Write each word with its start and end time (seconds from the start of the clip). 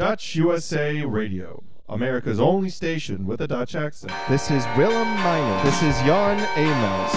Dutch 0.00 0.34
USA 0.34 1.04
Radio, 1.04 1.62
America's 1.86 2.40
only 2.40 2.70
station 2.70 3.26
with 3.26 3.42
a 3.42 3.46
Dutch 3.46 3.74
accent. 3.74 4.14
This 4.30 4.50
is 4.50 4.64
Willem 4.74 5.06
Minor. 5.06 5.62
This 5.62 5.82
is 5.82 5.94
Jan 6.06 6.40
Amos. 6.56 7.12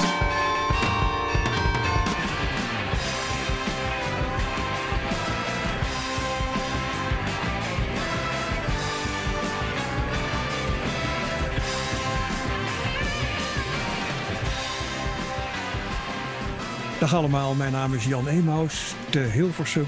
Dag 17.00 17.13
allemaal, 17.13 17.55
mijn 17.55 17.71
naam 17.71 17.93
is 17.93 18.05
Jan 18.05 18.27
Emaus, 18.27 18.95
te 19.09 19.20
Hilversum. 19.20 19.86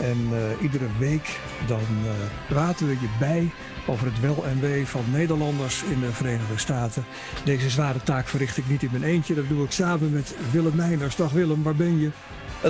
En 0.00 0.28
uh, 0.32 0.62
iedere 0.62 0.86
week 0.98 1.38
dan 1.66 1.86
uh, 2.04 2.10
praten 2.48 2.86
we 2.86 2.92
je 2.92 3.08
bij 3.18 3.50
over 3.86 4.06
het 4.06 4.20
wel 4.20 4.44
en 4.46 4.60
wee 4.60 4.86
van 4.86 5.04
Nederlanders 5.10 5.82
in 5.82 6.00
de 6.00 6.12
Verenigde 6.12 6.58
Staten. 6.58 7.04
Deze 7.44 7.70
zware 7.70 8.02
taak 8.02 8.28
verricht 8.28 8.56
ik 8.56 8.68
niet 8.68 8.82
in 8.82 8.90
mijn 8.92 9.04
eentje, 9.04 9.34
dat 9.34 9.48
doe 9.48 9.64
ik 9.64 9.70
samen 9.70 10.12
met 10.12 10.34
Willem 10.50 10.76
Meijners. 10.76 11.16
Dag 11.16 11.32
Willem, 11.32 11.62
waar 11.62 11.74
ben 11.74 12.00
je? 12.00 12.10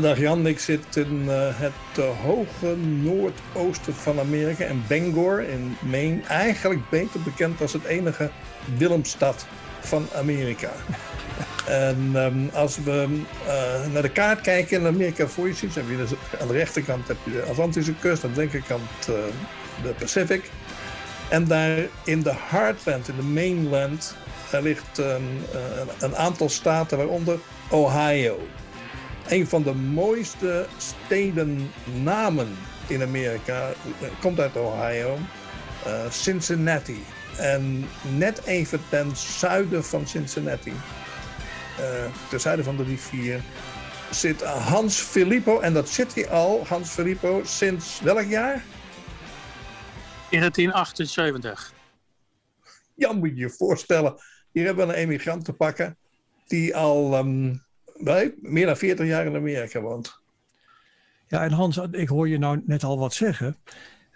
Dag 0.00 0.18
Jan, 0.18 0.46
ik 0.46 0.58
zit 0.58 0.96
in 0.96 1.22
uh, 1.24 1.48
het 1.52 2.04
hoge 2.22 2.76
noordoosten 2.76 3.94
van 3.94 4.20
Amerika, 4.20 4.64
in 4.64 4.82
Bangor 4.88 5.48
in 5.48 5.76
Maine. 5.80 6.22
Eigenlijk 6.22 6.90
beter 6.90 7.20
bekend 7.22 7.60
als 7.60 7.72
het 7.72 7.84
enige 7.84 8.30
Willemstad 8.76 9.46
van 9.80 10.06
Amerika. 10.16 10.70
En 11.66 12.12
um, 12.16 12.50
als 12.52 12.78
we 12.84 13.08
uh, 13.46 13.92
naar 13.92 14.02
de 14.02 14.08
kaart 14.08 14.40
kijken 14.40 14.80
in 14.80 14.86
Amerika 14.86 15.26
voor 15.26 15.48
je 15.48 15.54
ziet, 15.54 15.74
heb 15.74 15.84
je 15.88 15.96
dus 15.96 16.10
aan 16.40 16.46
de 16.46 16.52
rechterkant 16.52 17.08
heb 17.08 17.16
je 17.24 17.30
de 17.30 17.42
Atlantische 17.42 17.94
kust, 17.94 18.24
aan 18.24 18.32
de 18.32 18.40
linkerkant 18.40 18.90
uh, 19.10 19.14
de 19.82 19.94
Pacific. 19.98 20.50
En 21.28 21.44
daar 21.44 21.78
in 22.04 22.22
de 22.22 22.32
Heartland, 22.34 23.08
in 23.08 23.16
de 23.16 23.22
mainland, 23.22 24.16
ligt 24.50 24.98
um, 24.98 25.06
uh, 25.06 25.60
een 25.98 26.16
aantal 26.16 26.48
staten, 26.48 26.98
waaronder 26.98 27.38
Ohio. 27.70 28.48
Een 29.28 29.48
van 29.48 29.62
de 29.62 29.74
mooiste 29.74 30.66
stedennamen 30.76 32.56
in 32.86 33.02
Amerika 33.02 33.68
komt 34.20 34.40
uit 34.40 34.56
Ohio, 34.56 35.18
Cincinnati. 36.10 37.04
En 37.36 37.88
net 38.16 38.40
even 38.44 38.80
ten 38.88 39.10
zuiden 39.16 39.84
van 39.84 40.06
Cincinnati 40.06 40.72
uh, 41.80 41.84
ten 42.28 42.40
zuiden 42.40 42.64
van 42.64 42.76
de 42.76 42.82
rivier, 42.82 43.40
zit 44.10 44.42
Hans 44.44 45.00
Filippo. 45.00 45.60
En 45.60 45.72
dat 45.72 45.88
zit 45.88 46.14
hij 46.14 46.28
al, 46.28 46.66
Hans 46.66 46.90
Filippo, 46.90 47.40
sinds 47.44 48.00
welk 48.00 48.26
jaar? 48.28 48.64
1978. 50.30 51.72
Ja, 52.94 53.12
moet 53.12 53.28
je 53.28 53.36
je 53.36 53.50
voorstellen. 53.50 54.14
Hier 54.52 54.64
hebben 54.64 54.86
we 54.86 54.92
een 54.92 54.98
emigrant 54.98 55.44
te 55.44 55.52
pakken 55.52 55.96
die 56.46 56.76
al 56.76 57.18
um, 57.18 57.64
meer 58.36 58.66
dan 58.66 58.76
40 58.76 59.06
jaar 59.06 59.26
in 59.26 59.36
Amerika 59.36 59.80
woont. 59.80 60.20
Ja, 61.28 61.44
en 61.44 61.52
Hans, 61.52 61.76
ik 61.90 62.08
hoor 62.08 62.28
je 62.28 62.38
nou 62.38 62.62
net 62.66 62.84
al 62.84 62.98
wat 62.98 63.14
zeggen. 63.14 63.56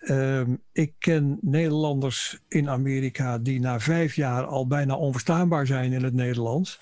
Uh, 0.00 0.42
ik 0.72 0.92
ken 0.98 1.38
Nederlanders 1.40 2.38
in 2.48 2.68
Amerika 2.68 3.38
die 3.38 3.60
na 3.60 3.80
vijf 3.80 4.14
jaar 4.14 4.44
al 4.44 4.66
bijna 4.66 4.96
onverstaanbaar 4.96 5.66
zijn 5.66 5.92
in 5.92 6.04
het 6.04 6.14
Nederlands. 6.14 6.80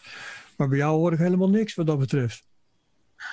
Maar 0.58 0.68
bij 0.68 0.78
jou 0.78 0.96
hoor 0.96 1.12
ik 1.12 1.18
helemaal 1.18 1.50
niks 1.50 1.74
wat 1.74 1.86
dat 1.86 1.98
betreft. 1.98 2.46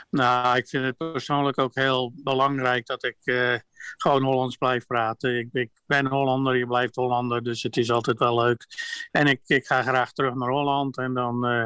Nou, 0.09 0.57
ik 0.57 0.67
vind 0.67 0.85
het 0.85 0.97
persoonlijk 0.97 1.57
ook 1.57 1.75
heel 1.75 2.13
belangrijk 2.23 2.85
dat 2.85 3.03
ik 3.03 3.17
uh, 3.23 3.57
gewoon 3.97 4.23
Hollands 4.23 4.58
blijf 4.58 4.86
praten. 4.86 5.38
Ik, 5.38 5.50
ik, 5.52 5.72
ben 5.86 6.05
Hollander, 6.08 6.55
je 6.58 6.67
blijft 6.67 6.95
Hollander, 6.95 7.44
dus 7.44 7.64
het 7.64 7.78
is 7.78 7.92
altijd 7.92 8.19
wel 8.19 8.39
leuk. 8.39 8.66
En 9.11 9.27
ik, 9.27 9.42
ik 9.45 9.66
ga 9.66 9.81
graag 9.81 10.11
terug 10.11 10.33
naar 10.33 10.50
Holland 10.50 10.97
en 10.97 11.14
dan 11.14 11.52
uh, 11.52 11.66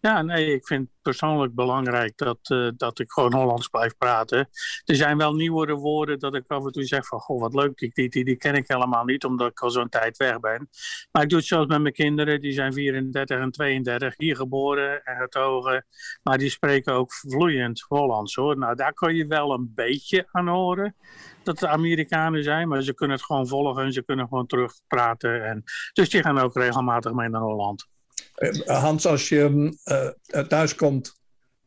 ja, 0.00 0.22
nee, 0.22 0.52
ik 0.54 0.66
vind 0.66 0.80
het 0.80 1.02
persoonlijk 1.02 1.54
belangrijk 1.54 2.16
dat, 2.16 2.38
uh, 2.52 2.70
dat 2.76 2.98
ik 2.98 3.12
gewoon 3.12 3.34
Hollands 3.34 3.68
blijf 3.68 3.96
praten. 3.96 4.48
Er 4.84 4.94
zijn 4.94 5.18
wel 5.18 5.34
nieuwere 5.34 5.74
woorden 5.74 6.18
dat 6.18 6.34
ik 6.34 6.44
af 6.46 6.64
en 6.64 6.72
toe 6.72 6.84
zeg 6.84 7.06
van, 7.06 7.20
goh, 7.20 7.40
wat 7.40 7.54
leuk, 7.54 7.78
die, 7.78 8.08
die, 8.08 8.24
die 8.24 8.36
ken 8.36 8.54
ik 8.54 8.68
helemaal 8.68 9.04
niet, 9.04 9.24
omdat 9.24 9.50
ik 9.50 9.60
al 9.60 9.70
zo'n 9.70 9.88
tijd 9.88 10.16
weg 10.16 10.40
ben. 10.40 10.68
Maar 11.12 11.22
ik 11.22 11.28
doe 11.28 11.38
het 11.38 11.46
zelfs 11.48 11.66
met 11.66 11.80
mijn 11.80 11.94
kinderen, 11.94 12.40
die 12.40 12.52
zijn 12.52 12.72
34 12.72 13.38
en 13.38 13.50
32, 13.50 14.14
hier 14.16 14.36
geboren 14.36 15.04
en 15.04 15.16
getogen. 15.16 15.86
Maar 16.22 16.38
die 16.38 16.50
spreken 16.50 16.92
ook 16.92 17.12
vloeiend 17.12 17.84
Hollands, 17.88 18.34
hoor. 18.34 18.58
Nou, 18.58 18.74
daar 18.74 18.92
kan 18.92 19.14
je 19.14 19.26
wel 19.26 19.52
een 19.52 19.72
beetje 19.74 20.28
aan 20.30 20.48
horen 20.48 20.94
dat 21.42 21.60
het 21.60 21.70
Amerikanen 21.70 22.42
zijn, 22.42 22.68
maar 22.68 22.82
ze 22.82 22.94
kunnen 22.94 23.16
het 23.16 23.24
gewoon 23.24 23.48
volgen 23.48 23.84
en 23.84 23.92
ze 23.92 24.04
kunnen 24.04 24.28
gewoon 24.28 24.46
terugpraten. 24.46 25.44
En, 25.44 25.62
dus 25.92 26.10
die 26.10 26.22
gaan 26.22 26.38
ook 26.38 26.54
regelmatig 26.54 27.12
mee 27.12 27.28
naar 27.28 27.40
Holland. 27.40 27.86
Eh, 28.34 28.82
Hans, 28.82 29.06
als 29.06 29.28
je 29.28 29.72
uh, 29.84 30.40
thuis 30.40 30.74
komt, 30.74 31.20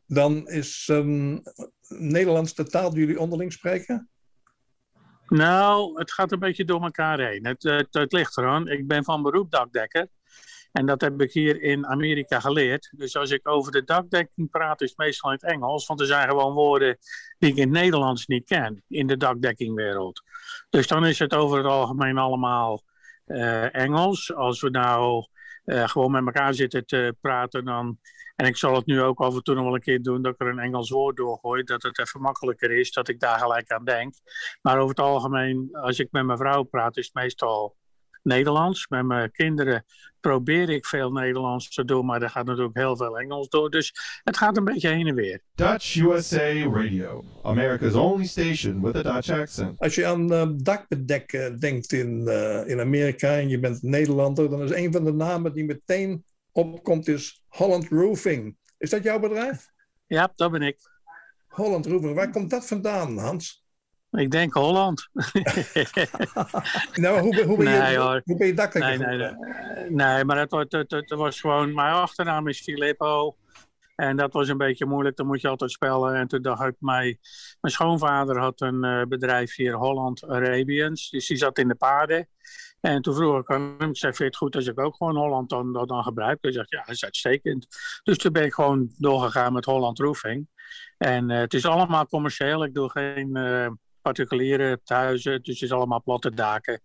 dan 0.06 0.48
is 0.48 0.88
um, 0.92 1.42
Nederlands 1.88 2.54
de 2.54 2.64
taal 2.64 2.90
die 2.90 3.00
jullie 3.00 3.20
onderling 3.20 3.54
spreken? 3.54 4.10
Nou, 5.28 6.00
het 6.00 6.12
gaat 6.12 6.32
een 6.32 6.40
beetje 6.40 6.66
door 6.66 6.84
elkaar 6.84 7.20
heen. 7.20 7.46
Het, 7.46 7.64
het, 7.64 7.88
het 7.92 8.12
ligt 8.12 8.38
eraan. 8.38 8.68
Ik 8.68 8.88
ben 8.88 9.04
van 9.04 9.22
beroep 9.22 9.52
dakdekker. 9.52 10.08
En 10.72 10.86
dat 10.86 11.02
heb 11.02 11.22
ik 11.22 11.32
hier 11.32 11.62
in 11.62 11.88
Amerika 11.88 12.40
geleerd. 12.40 12.90
Dus 12.96 13.16
als 13.16 13.32
ik 13.32 13.48
over 13.48 13.72
de 13.72 13.84
dakdekking 13.84 14.50
praat, 14.50 14.82
is 14.82 14.90
het 14.90 14.98
meestal 14.98 15.32
in 15.32 15.38
het 15.42 15.52
Engels. 15.52 15.86
Want 15.88 16.00
er 16.00 16.06
zijn 16.06 16.30
gewoon 16.30 16.54
woorden 16.54 16.98
die 17.38 17.50
ik 17.50 17.56
in 17.56 17.74
het 17.74 17.82
Nederlands 17.82 18.28
niet 18.28 18.46
ken. 18.46 18.84
In 18.88 19.08
de 19.08 19.18
dakdekkingwereld. 19.18 20.22
Dus 20.70 20.88
dan 20.88 21.06
is 21.06 21.20
het 21.20 21.36
over 21.36 21.58
het 21.58 21.66
algemeen 21.66 22.18
allemaal 22.18 22.84
uh, 23.26 23.76
Engels. 23.76 24.34
Als 24.34 24.62
we 24.62 24.70
nou 24.70 25.26
uh, 25.66 25.88
gewoon 25.88 26.12
met 26.12 26.26
elkaar 26.26 26.54
zitten 26.54 26.86
te 26.86 27.16
praten, 27.22 27.66
dan. 27.66 28.00
En 28.36 28.48
ik 28.48 28.58
zal 28.58 28.76
het 28.76 28.86
nu 28.86 29.02
ook 29.02 29.20
af 29.20 29.36
en 29.36 29.44
toe 29.44 29.56
nog 29.56 29.64
wel 29.64 29.76
een 29.76 29.82
keer 29.82 30.02
doen, 30.02 30.22
dat 30.22 30.34
ik 30.34 30.42
er 30.42 30.48
een 30.48 30.60
Engels 30.60 30.90
woord 30.90 31.18
doorgooi, 31.18 31.64
dat 31.64 31.84
het 31.84 32.00
even 32.00 32.22
makkelijker 32.22 32.72
is, 32.72 32.92
dat 32.92 33.08
ik 33.08 33.20
daar 33.20 33.40
gelijk 33.40 33.72
aan 33.72 33.86
denk. 33.86 34.14
Maar 34.62 34.78
over 34.78 34.90
het 34.90 35.00
algemeen, 35.00 35.70
als 35.72 36.00
ik 36.00 36.08
met 36.12 36.26
mijn 36.26 36.38
vrouw 36.38 36.64
praat, 36.64 36.98
is 36.98 37.06
het 37.06 37.14
meestal 37.14 37.76
Nederlands. 38.24 38.88
Met 38.88 39.06
mijn 39.06 39.32
kinderen 39.32 39.86
probeer 40.20 40.70
ik 40.70 40.86
veel 40.86 41.12
Nederlands 41.12 41.70
te 41.70 41.86
doen, 41.86 42.06
maar 42.06 42.22
er 42.22 42.30
gaat 42.30 42.46
natuurlijk 42.46 42.78
heel 42.78 42.98
veel 42.98 43.20
Engels 43.20 43.50
door. 43.50 43.70
Dus 43.70 43.94
het 44.24 44.38
gaat 44.38 44.58
een 44.58 44.64
beetje 44.64 44.90
heen 44.90 45.08
en 45.08 45.16
weer. 45.16 45.42
Dutch 45.56 45.96
USA 45.96 46.70
Radio, 46.70 47.24
America's 47.44 47.94
only 47.94 48.26
station 48.26 48.82
with 48.82 48.96
a 48.96 49.14
Dutch 49.14 49.30
accent. 49.30 49.80
Als 49.80 49.96
je 49.96 50.06
aan 50.06 50.34
uh, 50.34 50.48
dakbedekken 50.56 51.60
denkt 51.60 51.92
in, 51.92 52.22
uh, 52.28 52.68
in 52.68 52.80
Amerika 52.80 53.38
en 53.38 53.50
je 53.50 53.60
bent 53.60 53.82
Nederlander, 53.82 54.50
dan 54.50 54.62
is 54.62 54.72
een 54.72 54.92
van 54.92 55.04
de 55.04 55.14
namen 55.14 55.54
die 55.54 55.66
meteen 55.66 56.26
opkomt 56.52 57.08
is 57.08 57.44
Holland 57.48 57.88
Roofing. 57.88 58.58
Is 58.78 58.90
dat 58.90 59.04
jouw 59.04 59.20
bedrijf? 59.20 59.70
Ja, 60.08 60.32
dat 60.36 60.52
ben 60.52 60.62
ik. 60.62 60.78
Holland 61.48 61.86
Roofing, 61.86 62.16
waar 62.16 62.32
komt 62.32 62.50
dat 62.50 62.68
vandaan, 62.68 63.18
Hans? 63.18 63.61
Ik 64.12 64.32
denk 64.32 64.54
Holland. 64.54 65.10
nou, 66.94 67.20
hoe, 67.20 67.44
hoe, 67.44 67.58
ben 67.58 67.72
je, 67.72 67.80
nee, 67.80 67.98
hoor. 67.98 68.22
hoe 68.24 68.38
ben 68.38 68.48
je 68.48 68.54
dakdekker 68.54 68.98
nee, 68.98 69.18
nee, 69.18 69.18
nee, 69.18 69.90
nee, 69.90 70.26
maar 70.26 70.38
het, 70.38 70.52
het, 70.52 70.72
het, 70.72 70.92
het, 70.92 71.10
was 71.10 71.40
gewoon... 71.40 71.74
Mijn 71.74 71.94
achternaam 71.94 72.48
is 72.48 72.62
Filippo. 72.62 73.36
En 73.96 74.18
dat 74.18 74.34
was 74.34 74.48
een 74.48 74.58
beetje 74.58 74.86
moeilijk, 74.86 75.16
dan 75.16 75.26
moet 75.26 75.42
je 75.42 75.48
altijd 75.48 75.72
spellen. 75.72 76.16
En 76.16 76.28
toen 76.28 76.42
dacht 76.42 76.64
ik, 76.64 76.76
mij, 76.80 77.18
mijn 77.62 77.74
schoonvader 77.74 78.40
had 78.40 78.62
een 78.62 78.86
uh, 78.86 79.04
bedrijf 79.04 79.56
hier, 79.56 79.76
Holland 79.76 80.28
Arabians. 80.28 81.10
Dus 81.10 81.28
die 81.28 81.38
zat 81.38 81.58
in 81.58 81.68
de 81.68 81.76
paarden. 81.76 82.28
En 82.82 83.02
toen 83.02 83.16
vroeg 83.16 83.40
ik 83.40 83.52
aan 83.52 83.76
hem, 83.78 83.90
ik 83.90 83.98
zei, 83.98 84.14
vind 84.14 84.18
je 84.18 84.24
het 84.24 84.36
goed 84.36 84.56
als 84.56 84.68
ik 84.68 84.80
ook 84.80 84.96
gewoon 84.96 85.16
Holland 85.16 85.50
dan, 85.50 85.74
dan, 85.74 85.88
dan 85.88 86.04
gebruik? 86.04 86.38
Hij 86.42 86.52
zegt, 86.52 86.70
ja, 86.70 86.80
dat 86.80 86.96
is 86.96 87.04
uitstekend. 87.04 87.68
Dus 88.04 88.18
toen 88.18 88.32
ben 88.32 88.44
ik 88.44 88.54
gewoon 88.54 88.92
doorgegaan 88.98 89.54
met 89.54 89.66
Holland 89.66 90.00
Roofing. 90.00 90.48
En 90.98 91.30
uh, 91.30 91.38
het 91.38 91.54
is 91.54 91.66
allemaal 91.66 92.06
commercieel, 92.06 92.64
ik 92.64 92.74
doe 92.74 92.90
geen... 92.90 93.38
Uh, 93.38 93.68
particuliere 94.02 94.82
thuizen. 94.84 95.44
Dus 95.44 95.60
het 95.60 95.70
is 95.70 95.76
allemaal 95.76 96.02
platte 96.02 96.34
daken. 96.34 96.82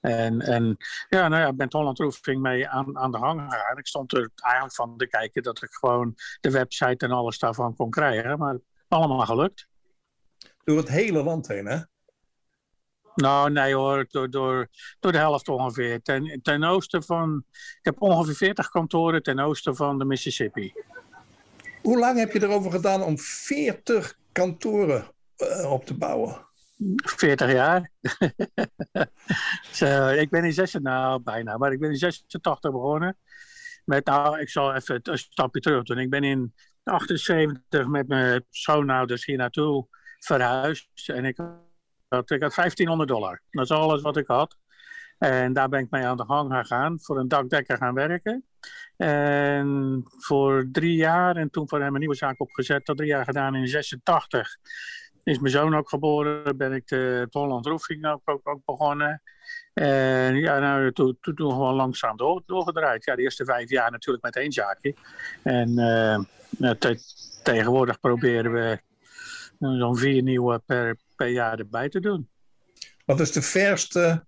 En, 0.00 0.40
en 0.40 0.76
ja, 1.08 1.28
nou 1.28 1.42
ja, 1.42 1.48
ik 1.48 1.56
ben 1.56 1.66
Holland 1.70 1.98
Roofing 1.98 2.42
mee 2.42 2.68
aan, 2.68 2.98
aan 2.98 3.10
de 3.10 3.18
gang 3.18 3.40
gegaan. 3.40 3.78
Ik 3.78 3.86
stond 3.86 4.12
er 4.12 4.30
eigenlijk 4.34 4.74
van 4.74 4.96
te 4.96 5.06
kijken 5.06 5.42
dat 5.42 5.62
ik 5.62 5.70
gewoon 5.70 6.14
de 6.40 6.50
website 6.50 7.06
en 7.06 7.12
alles 7.12 7.38
daarvan 7.38 7.76
kon 7.76 7.90
krijgen. 7.90 8.38
Maar 8.38 8.58
allemaal 8.88 9.26
gelukt. 9.26 9.68
Door 10.64 10.76
het 10.76 10.88
hele 10.88 11.22
land 11.22 11.48
heen, 11.48 11.66
hè? 11.66 11.78
Nou, 13.14 13.50
nee 13.50 13.74
hoor, 13.74 14.06
door, 14.08 14.30
door, 14.30 14.68
door 15.00 15.12
de 15.12 15.18
helft 15.18 15.48
ongeveer. 15.48 16.02
Ten, 16.02 16.40
ten 16.42 16.64
oosten 16.64 17.02
van, 17.02 17.44
ik 17.50 17.78
heb 17.82 18.02
ongeveer 18.02 18.34
40 18.34 18.68
kantoren 18.68 19.22
ten 19.22 19.38
oosten 19.38 19.76
van 19.76 19.98
de 19.98 20.04
Mississippi. 20.04 20.72
Hoe 21.82 21.98
lang 21.98 22.18
heb 22.18 22.32
je 22.32 22.42
erover 22.42 22.70
gedaan 22.70 23.02
om 23.02 23.18
40 23.18 24.18
kantoren 24.32 25.04
uh, 25.36 25.72
op 25.72 25.86
te 25.86 25.94
bouwen? 25.94 26.47
40 26.96 27.52
jaar. 27.52 27.90
ik 30.22 30.30
ben 30.30 30.44
in 30.44 30.52
86, 30.52 30.80
nou 30.80 31.22
bijna, 31.22 31.56
maar 31.56 31.72
ik 31.72 31.80
ben 31.80 31.90
in 31.90 31.96
86 31.96 32.70
begonnen. 32.70 33.16
Met, 33.84 34.04
nou, 34.04 34.40
ik 34.40 34.50
zal 34.50 34.74
even 34.74 35.00
een 35.02 35.18
stapje 35.18 35.60
terug 35.60 35.82
doen. 35.82 35.98
Ik 35.98 36.10
ben 36.10 36.24
in 36.24 36.54
78 36.82 37.86
met 37.86 38.08
mijn 38.08 38.44
schoonouders 38.50 39.24
hier 39.24 39.36
naartoe 39.36 39.86
verhuisd. 40.18 41.08
En 41.08 41.24
ik 41.24 41.36
had, 42.08 42.30
ik 42.30 42.42
had 42.42 42.54
1500 42.54 43.08
dollar. 43.08 43.42
Dat 43.50 43.64
is 43.64 43.70
alles 43.70 44.02
wat 44.02 44.16
ik 44.16 44.26
had. 44.26 44.56
En 45.18 45.52
daar 45.52 45.68
ben 45.68 45.80
ik 45.80 45.90
mee 45.90 46.04
aan 46.04 46.16
de 46.16 46.24
gang 46.24 46.52
gegaan, 46.52 47.00
voor 47.00 47.18
een 47.18 47.28
dakdekker 47.28 47.76
gaan 47.76 47.94
werken. 47.94 48.44
En 48.96 50.02
voor 50.18 50.68
drie 50.72 50.96
jaar, 50.96 51.36
en 51.36 51.50
toen 51.50 51.68
voor 51.68 51.80
hem 51.80 51.94
een 51.94 52.00
nieuwe 52.00 52.14
zaak 52.14 52.40
opgezet, 52.40 52.86
dat 52.86 52.96
drie 52.96 53.08
jaar 53.08 53.24
gedaan 53.24 53.54
in 53.54 53.68
86. 53.68 54.56
Is 55.28 55.38
mijn 55.38 55.52
zoon 55.52 55.74
ook 55.74 55.88
geboren, 55.88 56.56
ben 56.56 56.72
ik 56.72 56.88
de 56.88 57.26
Holland 57.30 57.66
Roofing 57.66 58.06
ook, 58.06 58.20
ook, 58.24 58.48
ook 58.48 58.64
begonnen. 58.64 59.22
En 59.74 60.36
ja, 60.36 60.58
nou, 60.58 60.92
toen, 60.92 61.18
toen, 61.20 61.34
toen 61.34 61.50
gewoon 61.50 61.74
langzaam 61.74 62.16
door, 62.16 62.42
doorgedraaid. 62.46 63.04
Ja, 63.04 63.16
de 63.16 63.22
eerste 63.22 63.44
vijf 63.44 63.70
jaar 63.70 63.90
natuurlijk 63.90 64.24
met 64.24 64.36
één 64.36 64.52
zaakje. 64.52 64.94
En 65.42 65.70
uh, 66.58 66.70
te, 66.70 67.00
tegenwoordig 67.42 68.00
proberen 68.00 68.52
we 68.52 68.80
zo'n 69.58 69.96
vier 69.96 70.22
nieuwe 70.22 70.62
per, 70.66 70.96
per 71.16 71.28
jaar 71.28 71.58
erbij 71.58 71.88
te 71.88 72.00
doen. 72.00 72.28
Wat 73.04 73.20
is 73.20 73.32
de 73.32 73.42
verste 73.42 74.24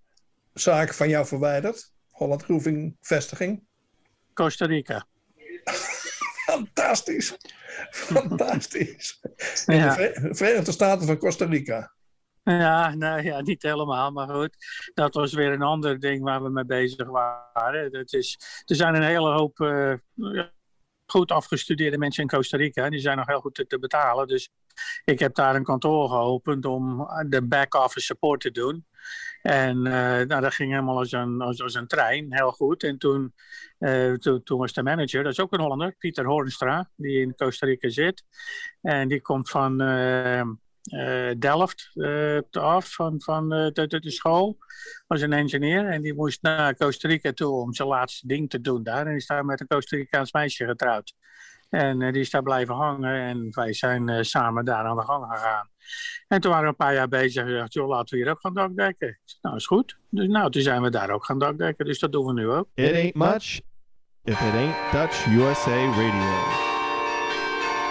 zaak 0.53 0.93
van 0.93 1.09
jou 1.09 1.25
verwijderd? 1.25 1.91
Holland 2.09 2.43
Roofing 2.43 2.97
vestiging? 3.01 3.63
Costa 4.33 4.65
Rica. 4.65 5.05
Fantastisch. 6.45 7.37
Fantastisch. 7.89 9.19
Ja. 9.65 9.95
de 9.95 10.29
Verenigde 10.31 10.71
Staten 10.71 11.07
van 11.07 11.17
Costa 11.17 11.45
Rica. 11.45 11.93
Ja, 12.43 12.95
nou 12.95 13.23
ja, 13.23 13.41
niet 13.41 13.61
helemaal, 13.61 14.11
maar 14.11 14.29
goed. 14.29 14.55
Dat 14.93 15.13
was 15.13 15.33
weer 15.33 15.51
een 15.51 15.61
ander 15.61 15.99
ding 15.99 16.23
waar 16.23 16.43
we 16.43 16.49
mee 16.49 16.65
bezig 16.65 17.07
waren. 17.07 17.91
Dat 17.91 18.13
is, 18.13 18.39
er 18.65 18.75
zijn 18.75 18.95
een 18.95 19.03
hele 19.03 19.31
hoop 19.31 19.59
uh, 19.59 19.93
goed 21.05 21.31
afgestudeerde 21.31 21.97
mensen 21.97 22.23
in 22.23 22.29
Costa 22.29 22.57
Rica. 22.57 22.89
Die 22.89 22.99
zijn 22.99 23.17
nog 23.17 23.27
heel 23.27 23.39
goed 23.39 23.55
te, 23.55 23.67
te, 23.67 23.79
betalen. 23.79 24.27
Dus 24.27 24.49
ik 25.05 25.19
heb 25.19 25.35
daar 25.35 25.55
een 25.55 25.63
kantoor 25.63 26.09
geopend 26.09 26.65
om 26.65 27.07
de 27.29 27.47
back-office 27.47 28.05
support 28.05 28.41
te 28.41 28.51
doen. 28.51 28.85
En 29.41 29.77
uh, 29.77 29.91
nou, 29.93 30.41
dat 30.41 30.53
ging 30.53 30.71
helemaal 30.71 30.97
als 30.97 31.11
een, 31.11 31.41
als, 31.41 31.61
als 31.61 31.73
een 31.73 31.87
trein, 31.87 32.27
heel 32.29 32.51
goed. 32.51 32.83
En 32.83 32.97
toen, 32.97 33.33
toen 34.43 34.59
was 34.59 34.73
de 34.73 34.83
manager, 34.83 35.23
dat 35.23 35.31
is 35.31 35.39
ook 35.39 35.53
een 35.53 35.59
Hollander, 35.59 35.95
Pieter 35.97 36.25
Hornstra, 36.25 36.89
die 36.95 37.21
in 37.21 37.35
Costa 37.35 37.65
Rica 37.65 37.89
zit. 37.89 38.23
En 38.81 39.07
die 39.07 39.21
komt 39.21 39.49
van 39.49 39.81
uh, 39.81 40.41
Delft 41.37 41.91
af, 42.51 42.93
van, 42.93 43.21
van 43.21 43.49
de, 43.49 44.01
school. 44.01 44.57
Was 45.07 45.21
een 45.21 45.33
engineer 45.33 45.85
en 45.85 46.01
die 46.01 46.13
moest 46.13 46.41
naar 46.41 46.75
Costa 46.75 47.07
Rica 47.07 47.31
toe 47.31 47.53
om 47.53 47.73
zijn 47.73 47.87
laatste 47.87 48.27
ding 48.27 48.49
te 48.49 48.61
doen 48.61 48.83
daar. 48.83 49.07
En 49.07 49.15
is 49.15 49.27
daar 49.27 49.45
met 49.45 49.59
een 49.59 49.67
Costa 49.67 49.97
Ricaans 49.97 50.31
meisje 50.31 50.65
getrouwd. 50.65 51.13
En 51.69 51.99
die 51.99 52.21
is 52.21 52.29
daar 52.29 52.43
blijven 52.43 52.75
hangen 52.75 53.21
en 53.21 53.47
wij 53.51 53.73
zijn 53.73 54.25
samen 54.25 54.65
daar 54.65 54.85
aan 54.85 54.97
de 54.97 55.03
gang 55.03 55.25
gegaan. 55.31 55.70
En 56.27 56.41
toen 56.41 56.51
waren 56.51 56.65
we 56.65 56.69
een 56.69 56.85
paar 56.85 56.93
jaar 56.93 57.07
bezig 57.07 57.43
en 57.43 57.49
gezegd, 57.49 57.73
joh, 57.73 57.87
laten 57.87 58.17
we 58.17 58.23
hier 58.23 58.31
ook 58.31 58.39
gaan 58.39 58.53
dakdekken. 58.53 59.19
Nou, 59.41 59.55
is 59.55 59.65
goed. 59.65 59.97
Dus 60.09 60.27
nou, 60.27 60.51
toen 60.51 60.61
zijn 60.61 60.81
we 60.81 60.89
daar 60.89 61.09
ook 61.09 61.25
gaan 61.25 61.39
dakdekken, 61.39 61.85
dus 61.85 61.99
dat 61.99 62.11
doen 62.11 62.25
we 62.25 62.33
nu 62.33 62.49
ook. 62.49 62.67
It 62.73 62.93
ain't 62.93 63.15
much 63.15 63.59
if 64.23 64.41
it 64.41 64.53
ain't 64.53 64.91
Dutch 64.91 65.25
USA 65.25 65.85
Radio. 65.85 66.69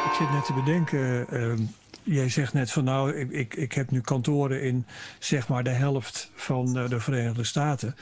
Ik 0.04 0.16
zit 0.16 0.30
net 0.30 0.44
te 0.44 0.52
bedenken, 0.52 1.26
uh, 1.34 1.66
jij 2.02 2.28
zegt 2.28 2.52
net 2.52 2.70
van 2.70 2.84
nou, 2.84 3.14
ik, 3.16 3.30
ik, 3.30 3.54
ik 3.54 3.72
heb 3.72 3.90
nu 3.90 4.00
kantoren 4.00 4.62
in 4.62 4.86
zeg 5.18 5.48
maar 5.48 5.64
de 5.64 5.70
helft 5.70 6.30
van 6.34 6.72
de 6.72 7.00
Verenigde 7.00 7.44
Staten. 7.44 7.94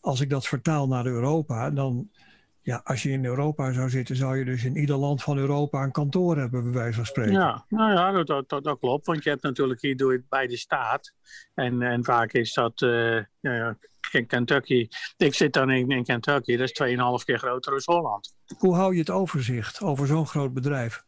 Als 0.00 0.20
ik 0.20 0.30
dat 0.30 0.46
vertaal 0.46 0.88
naar 0.88 1.06
Europa, 1.06 1.70
dan 1.70 2.10
ja, 2.64 2.80
als 2.84 3.02
je 3.02 3.10
in 3.10 3.24
Europa 3.24 3.72
zou 3.72 3.90
zitten, 3.90 4.16
zou 4.16 4.36
je 4.36 4.44
dus 4.44 4.64
in 4.64 4.76
ieder 4.76 4.96
land 4.96 5.22
van 5.22 5.38
Europa 5.38 5.82
een 5.82 5.92
kantoor 5.92 6.36
hebben, 6.36 6.62
bij 6.62 6.72
wijze 6.72 6.96
van 6.96 7.06
spreken. 7.06 7.32
Ja, 7.32 7.64
nou 7.68 7.92
ja, 7.92 8.22
dat, 8.22 8.48
dat, 8.48 8.64
dat 8.64 8.78
klopt. 8.78 9.06
Want 9.06 9.24
je 9.24 9.30
hebt 9.30 9.42
natuurlijk 9.42 9.80
hier 9.80 9.96
doe 9.96 10.12
je 10.12 10.18
het 10.18 10.28
bij 10.28 10.46
de 10.46 10.56
staat. 10.56 11.14
En, 11.54 11.82
en 11.82 12.04
vaak 12.04 12.32
is 12.32 12.54
dat 12.54 12.80
uh, 12.80 13.22
ja, 13.40 13.76
Kentucky. 14.26 14.88
Ik 15.16 15.34
zit 15.34 15.52
dan 15.52 15.70
in, 15.70 15.90
in 15.90 16.04
Kentucky, 16.04 16.56
dat 16.56 16.70
is 16.70 16.82
2,5 16.82 16.96
keer 17.24 17.38
groter 17.38 17.72
dan 17.72 17.96
Holland. 17.96 18.34
Hoe 18.58 18.74
hou 18.74 18.92
je 18.92 18.98
het 18.98 19.10
overzicht 19.10 19.82
over 19.82 20.06
zo'n 20.06 20.26
groot 20.26 20.54
bedrijf? 20.54 21.04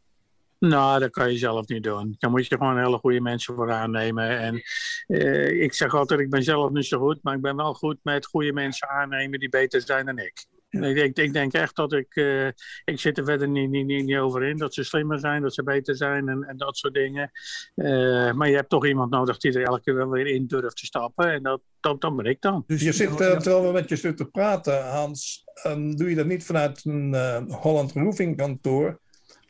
Nou, 0.58 1.00
dat 1.00 1.10
kan 1.10 1.32
je 1.32 1.38
zelf 1.38 1.66
niet 1.66 1.82
doen. 1.82 2.14
Dan 2.18 2.30
moet 2.30 2.46
je 2.46 2.56
gewoon 2.56 2.78
hele 2.78 2.98
goede 2.98 3.20
mensen 3.20 3.54
voor 3.54 3.72
aannemen. 3.72 4.38
En 4.38 4.62
uh, 5.06 5.62
ik 5.62 5.74
zeg 5.74 5.94
altijd, 5.94 6.20
ik 6.20 6.30
ben 6.30 6.42
zelf 6.42 6.70
niet 6.70 6.86
zo 6.86 6.98
goed, 6.98 7.18
maar 7.22 7.34
ik 7.34 7.40
ben 7.40 7.56
wel 7.56 7.74
goed 7.74 7.98
met 8.02 8.26
goede 8.26 8.52
mensen 8.52 8.88
aannemen 8.88 9.38
die 9.38 9.48
beter 9.48 9.80
zijn 9.80 10.06
dan 10.06 10.18
ik. 10.18 10.46
Ik, 10.84 10.94
denk, 10.94 11.16
ik 11.16 11.32
denk 11.32 11.52
echt 11.52 11.76
dat 11.76 11.92
ik, 11.92 12.16
uh, 12.16 12.46
ik 12.84 13.00
zit 13.00 13.18
er 13.18 13.24
verder 13.24 13.48
niet, 13.48 13.70
niet, 13.70 13.86
niet, 13.86 14.04
niet 14.04 14.16
over 14.16 14.42
in. 14.42 14.56
Dat 14.56 14.74
ze 14.74 14.84
slimmer 14.84 15.18
zijn, 15.18 15.42
dat 15.42 15.54
ze 15.54 15.62
beter 15.62 15.96
zijn 15.96 16.28
en, 16.28 16.42
en 16.42 16.56
dat 16.56 16.76
soort 16.76 16.94
dingen. 16.94 17.30
Uh, 17.74 18.32
maar 18.32 18.48
je 18.48 18.54
hebt 18.54 18.68
toch 18.68 18.86
iemand 18.86 19.10
nodig 19.10 19.38
die 19.38 19.52
er 19.52 19.66
elke 19.66 19.82
keer 19.82 19.94
wel 19.94 20.08
weer 20.08 20.26
in 20.26 20.46
durft 20.46 20.76
te 20.76 20.86
stappen. 20.86 21.32
En 21.32 21.42
dat, 21.42 21.60
dat, 21.80 22.00
dat 22.00 22.16
ben 22.16 22.26
ik 22.26 22.40
dan. 22.40 22.64
Dus 22.66 22.82
je 22.82 22.92
zit, 22.92 23.10
uh, 23.10 23.16
terwijl 23.16 23.66
we 23.66 23.72
met 23.72 23.88
je 23.88 23.96
zitten 23.96 24.30
praten, 24.30 24.84
Hans, 24.88 25.44
um, 25.66 25.96
doe 25.96 26.08
je 26.10 26.16
dat 26.16 26.26
niet 26.26 26.44
vanuit 26.44 26.84
een 26.84 27.14
Holland 27.50 27.92
Roofing 27.92 28.36
kantoor. 28.36 29.00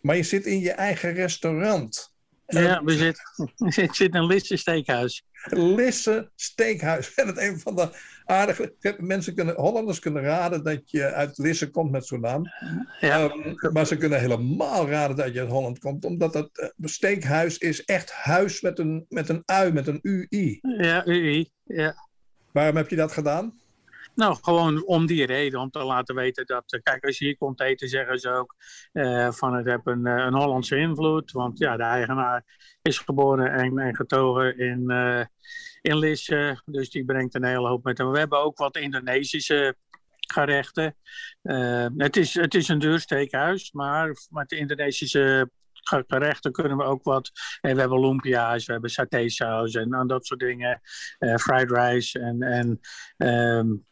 Maar 0.00 0.16
je 0.16 0.22
zit 0.22 0.46
in 0.46 0.60
je 0.60 0.70
eigen 0.70 1.12
restaurant. 1.12 2.14
Ja, 2.46 2.84
we 2.84 2.96
zit, 2.96 3.20
ik 3.84 3.94
zit 3.94 4.14
in 4.14 4.26
Lisse 4.26 4.56
Steekhuis. 4.56 5.24
Lisse 5.50 6.30
Steekhuis. 6.34 7.14
En 7.14 7.26
het 7.26 7.38
een 7.38 7.58
van 7.58 7.76
de 7.76 7.88
aardige. 8.24 8.74
Mensen 8.98 9.34
kunnen, 9.34 9.54
Hollanders 9.54 9.98
kunnen 9.98 10.22
raden 10.22 10.64
dat 10.64 10.90
je 10.90 11.12
uit 11.12 11.38
Lisse 11.38 11.70
komt 11.70 11.90
met 11.90 12.06
zo'n 12.06 12.20
naam. 12.20 12.42
Ja. 13.00 13.22
Um, 13.22 13.72
maar 13.72 13.86
ze 13.86 13.96
kunnen 13.96 14.20
helemaal 14.20 14.88
raden 14.88 15.16
dat 15.16 15.32
je 15.32 15.40
uit 15.40 15.48
Holland 15.48 15.78
komt, 15.78 16.04
omdat 16.04 16.34
het 16.34 16.72
uh, 16.78 16.88
steekhuis 16.88 17.58
is 17.58 17.84
echt 17.84 18.12
huis 18.12 18.60
met 18.60 18.78
een, 18.78 19.06
met 19.08 19.28
een 19.28 19.42
ui, 19.44 19.72
met 19.72 19.86
een 19.86 20.00
UI. 20.02 20.58
Ja, 20.60 21.06
UI. 21.06 21.50
Ja. 21.62 21.94
Waarom 22.52 22.76
heb 22.76 22.88
je 22.88 22.96
dat 22.96 23.12
gedaan? 23.12 23.54
Nou, 24.16 24.36
gewoon 24.40 24.84
om 24.84 25.06
die 25.06 25.26
reden, 25.26 25.60
om 25.60 25.70
te 25.70 25.84
laten 25.84 26.14
weten 26.14 26.46
dat, 26.46 26.78
kijk, 26.82 27.04
als 27.04 27.18
je 27.18 27.24
hier 27.24 27.36
komt 27.36 27.60
eten, 27.60 27.88
zeggen 27.88 28.18
ze 28.18 28.30
ook 28.30 28.54
uh, 28.92 29.30
van 29.30 29.54
het 29.54 29.66
heeft 29.66 29.86
een, 29.86 30.06
een 30.06 30.34
Hollandse 30.34 30.76
invloed. 30.76 31.32
Want 31.32 31.58
ja, 31.58 31.76
de 31.76 31.82
eigenaar 31.82 32.44
is 32.82 32.98
geboren 32.98 33.52
en, 33.52 33.78
en 33.78 33.96
getogen 33.96 34.58
in, 34.58 34.84
uh, 34.86 35.24
in 35.80 35.98
Lisse, 35.98 36.62
dus 36.64 36.90
die 36.90 37.04
brengt 37.04 37.34
een 37.34 37.44
hele 37.44 37.68
hoop 37.68 37.84
met 37.84 37.98
hem. 37.98 38.10
We 38.10 38.18
hebben 38.18 38.42
ook 38.42 38.58
wat 38.58 38.76
Indonesische 38.76 39.76
gerechten. 40.32 40.96
Het, 41.96 42.16
is, 42.16 42.34
het 42.34 42.54
is 42.54 42.68
een 42.68 42.78
duur 42.78 43.00
steekhuis, 43.00 43.72
maar 43.72 44.10
met 44.30 44.48
de 44.48 44.56
Indonesische 44.56 45.50
gerechten 45.82 46.52
kunnen 46.52 46.76
we 46.76 46.84
ook 46.84 47.04
wat. 47.04 47.30
En 47.60 47.74
we 47.74 47.80
hebben 47.80 48.00
lumpia's, 48.00 48.66
we 48.66 48.72
hebben 48.72 48.90
satésaus 48.90 49.74
en, 49.74 49.92
en 49.92 50.06
dat 50.06 50.26
soort 50.26 50.40
dingen. 50.40 50.80
Uh, 51.18 51.36
fried 51.36 51.70
rice 51.70 52.18
en, 52.18 52.42
en 52.42 52.80
um, 53.28 53.84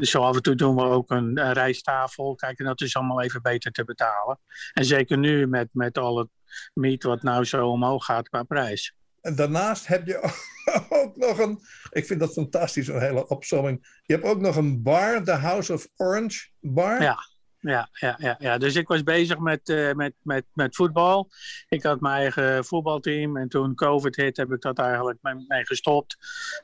zo 0.00 0.22
af 0.22 0.36
en 0.36 0.42
toe 0.42 0.54
doen 0.54 0.74
we 0.74 0.82
ook 0.82 1.10
een, 1.10 1.38
een 1.38 1.52
rijsttafel. 1.52 2.34
Kijk, 2.34 2.58
en 2.58 2.64
dat 2.64 2.80
is 2.80 2.96
allemaal 2.96 3.22
even 3.22 3.42
beter 3.42 3.72
te 3.72 3.84
betalen. 3.84 4.38
En 4.72 4.84
zeker 4.84 5.18
nu 5.18 5.46
met, 5.46 5.68
met 5.72 5.98
al 5.98 6.18
het 6.18 6.28
meat 6.74 7.02
wat 7.02 7.22
nou 7.22 7.44
zo 7.44 7.68
omhoog 7.68 8.04
gaat 8.04 8.28
qua 8.28 8.42
prijs. 8.42 8.94
En 9.20 9.34
daarnaast 9.34 9.86
heb 9.86 10.06
je 10.06 10.32
ook 11.02 11.16
nog 11.16 11.38
een, 11.38 11.58
ik 11.90 12.06
vind 12.06 12.20
dat 12.20 12.32
fantastisch, 12.32 12.88
een 12.88 13.00
hele 13.00 13.28
opzomming. 13.28 14.00
Je 14.02 14.14
hebt 14.14 14.26
ook 14.26 14.40
nog 14.40 14.56
een 14.56 14.82
bar, 14.82 15.24
de 15.24 15.32
House 15.32 15.72
of 15.72 15.88
Orange 15.96 16.48
bar. 16.60 17.02
Ja, 17.02 17.18
ja, 17.60 17.88
ja, 17.92 18.14
ja, 18.18 18.36
ja. 18.38 18.58
dus 18.58 18.74
ik 18.76 18.88
was 18.88 19.02
bezig 19.02 19.38
met, 19.38 19.68
uh, 19.68 19.92
met, 19.92 20.14
met, 20.22 20.44
met 20.52 20.76
voetbal. 20.76 21.30
Ik 21.68 21.82
had 21.82 22.00
mijn 22.00 22.14
eigen 22.14 22.64
voetbalteam 22.64 23.36
en 23.36 23.48
toen 23.48 23.74
COVID 23.74 24.16
hit 24.16 24.36
heb 24.36 24.52
ik 24.52 24.60
dat 24.60 24.78
eigenlijk 24.78 25.18
mee, 25.22 25.44
mee 25.48 25.66
gestopt. 25.66 26.16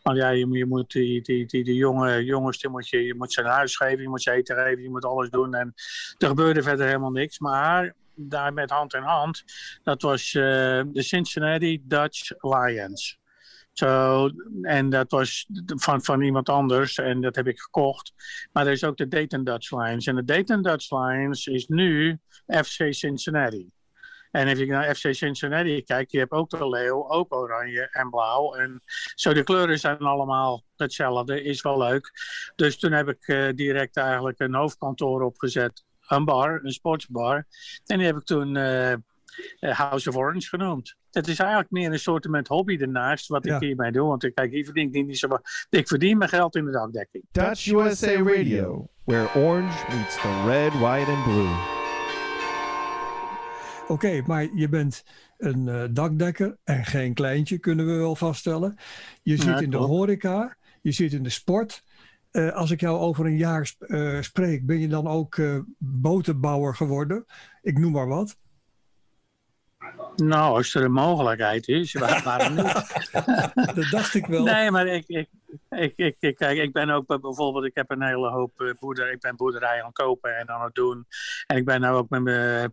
Want 0.02 0.16
ja, 0.16 0.28
je, 0.28 0.48
je 0.48 0.66
moet 0.66 0.92
die, 0.92 1.22
die, 1.22 1.46
die, 1.46 1.64
die 1.64 1.74
jonge 1.74 2.24
jongens, 2.24 2.58
die 2.58 2.70
moet 2.70 2.88
je, 2.88 3.14
moet 3.16 3.32
ze 3.32 3.40
een 3.40 3.46
huis 3.46 3.76
geven, 3.76 4.02
je 4.02 4.08
moet 4.08 4.22
ze 4.22 4.30
eten 4.30 4.56
geven, 4.56 4.82
je 4.82 4.90
moet 4.90 5.04
alles 5.04 5.30
doen. 5.30 5.54
En 5.54 5.74
er 6.18 6.28
gebeurde 6.28 6.62
verder 6.62 6.86
helemaal 6.86 7.10
niks. 7.10 7.38
Maar 7.38 7.94
daar 8.14 8.52
met 8.52 8.70
hand 8.70 8.94
in 8.94 9.02
hand, 9.02 9.44
dat 9.82 10.02
was 10.02 10.32
uh, 10.32 10.42
de 10.86 11.02
Cincinnati 11.02 11.82
Dutch 11.84 12.30
Lions. 12.40 13.18
Zo, 13.74 14.30
en 14.62 14.90
dat 14.90 15.10
was 15.10 15.46
van, 15.66 16.02
van 16.02 16.22
iemand 16.22 16.48
anders 16.48 16.98
en 16.98 17.20
dat 17.20 17.34
heb 17.34 17.46
ik 17.46 17.60
gekocht. 17.60 18.12
Maar 18.52 18.66
er 18.66 18.72
is 18.72 18.84
ook 18.84 18.96
de 18.96 19.08
Dayton 19.08 19.44
Dutch 19.44 19.70
Lions. 19.70 20.06
En 20.06 20.16
de 20.16 20.24
Dayton 20.24 20.62
Dutch 20.62 20.90
Lions 20.90 21.46
is 21.46 21.66
nu 21.66 22.18
FC 22.46 22.86
Cincinnati. 22.94 23.70
En 24.30 24.48
als 24.48 24.58
je 24.58 24.66
naar 24.66 24.94
FC 24.94 25.14
Cincinnati 25.14 25.82
kijkt, 25.82 26.12
je 26.12 26.18
hebt 26.18 26.30
ook 26.30 26.50
de 26.50 26.68
leeuw, 26.68 27.10
ook 27.10 27.34
oranje 27.34 27.88
en 27.90 28.10
blauw. 28.10 28.54
En 28.54 28.82
zo, 29.14 29.32
de 29.32 29.42
kleuren 29.42 29.78
zijn 29.78 29.98
allemaal 29.98 30.64
hetzelfde, 30.76 31.42
is 31.42 31.62
wel 31.62 31.78
leuk. 31.78 32.10
Dus 32.56 32.78
toen 32.78 32.92
heb 32.92 33.08
ik 33.08 33.28
uh, 33.28 33.48
direct 33.54 33.96
eigenlijk 33.96 34.40
een 34.40 34.54
hoofdkantoor 34.54 35.22
opgezet. 35.22 35.84
Een 36.08 36.24
bar, 36.24 36.60
een 36.62 36.72
sportsbar. 36.72 37.46
En 37.86 37.98
die 37.98 38.06
heb 38.06 38.16
ik 38.16 38.24
toen 38.24 38.54
uh, 38.54 38.94
House 39.60 40.08
of 40.08 40.16
Orange 40.16 40.48
genoemd 40.48 40.96
het 41.14 41.28
is 41.28 41.38
eigenlijk 41.38 41.70
meer 41.70 41.92
een 41.92 41.98
soort 41.98 42.28
met 42.28 42.48
hobby 42.48 42.76
ernaast 42.76 43.28
wat 43.28 43.44
ja. 43.44 43.54
ik 43.54 43.60
hiermee 43.60 43.92
doe. 43.92 44.08
Want 44.08 44.32
kijk, 44.34 44.52
hier 44.52 44.64
verdien 44.64 44.94
ik 44.94 45.06
niet 45.06 45.18
zo 45.18 45.38
Ik 45.70 45.88
verdien 45.88 46.18
mijn 46.18 46.30
geld 46.30 46.56
in 46.56 46.64
de 46.64 46.70
dakdekking. 46.70 47.24
Dutch 47.32 47.66
USA 47.66 48.22
Radio, 48.22 48.88
where 49.04 49.34
orange 49.34 49.96
meets 49.96 50.14
the 50.14 50.42
red, 50.46 50.72
white 50.78 51.10
and 51.10 51.24
blue. 51.24 51.72
Oké, 53.88 54.22
maar 54.26 54.48
je 54.54 54.68
bent 54.68 55.04
een 55.38 55.66
uh, 55.66 55.84
dakdekker 55.90 56.56
en 56.64 56.84
geen 56.84 57.14
kleintje, 57.14 57.58
kunnen 57.58 57.86
we 57.86 57.92
wel 57.92 58.16
vaststellen. 58.16 58.76
Je 59.22 59.36
zit 59.36 59.60
in 59.60 59.70
de 59.70 59.76
horeca, 59.76 60.56
je 60.82 60.92
zit 60.92 61.12
in 61.12 61.22
de 61.22 61.30
sport. 61.30 61.84
Uh, 62.32 62.52
als 62.52 62.70
ik 62.70 62.80
jou 62.80 62.98
over 62.98 63.26
een 63.26 63.36
jaar 63.36 63.66
sp 63.66 63.82
uh, 63.86 64.20
spreek, 64.20 64.66
ben 64.66 64.80
je 64.80 64.88
dan 64.88 65.06
ook 65.06 65.40
botenbouwer 65.78 66.74
geworden? 66.74 67.24
Ik 67.62 67.78
noem 67.78 67.92
maar 67.92 68.08
wat. 68.08 68.36
Nou, 70.16 70.56
als 70.56 70.74
er 70.74 70.84
een 70.84 70.92
mogelijkheid 70.92 71.68
is, 71.68 71.92
waarom 72.24 72.54
niet? 72.54 72.72
dat 73.74 73.90
dacht 73.90 74.14
ik 74.14 74.26
wel. 74.26 74.42
Nee, 74.42 74.70
maar 74.70 74.86
ik, 74.86 75.04
ik, 75.06 75.28
ik, 75.70 75.92
ik, 75.96 76.16
ik, 76.18 76.36
kijk, 76.36 76.58
ik 76.58 76.72
ben 76.72 76.90
ook 76.90 77.06
bijvoorbeeld, 77.06 77.64
ik 77.64 77.74
heb 77.74 77.90
een 77.90 78.02
hele 78.02 78.30
hoop 78.30 78.74
boerder, 78.80 79.12
ik 79.12 79.20
ben 79.20 79.36
boerderij 79.36 79.80
aan 79.80 79.86
het 79.86 79.94
kopen 79.94 80.38
en 80.38 80.48
aan 80.48 80.64
het 80.64 80.74
doen. 80.74 81.06
En 81.46 81.56
ik 81.56 81.64
ben 81.64 81.80
nou 81.80 81.96
ook 81.96 82.08
met 82.08 82.22
mijn 82.22 82.72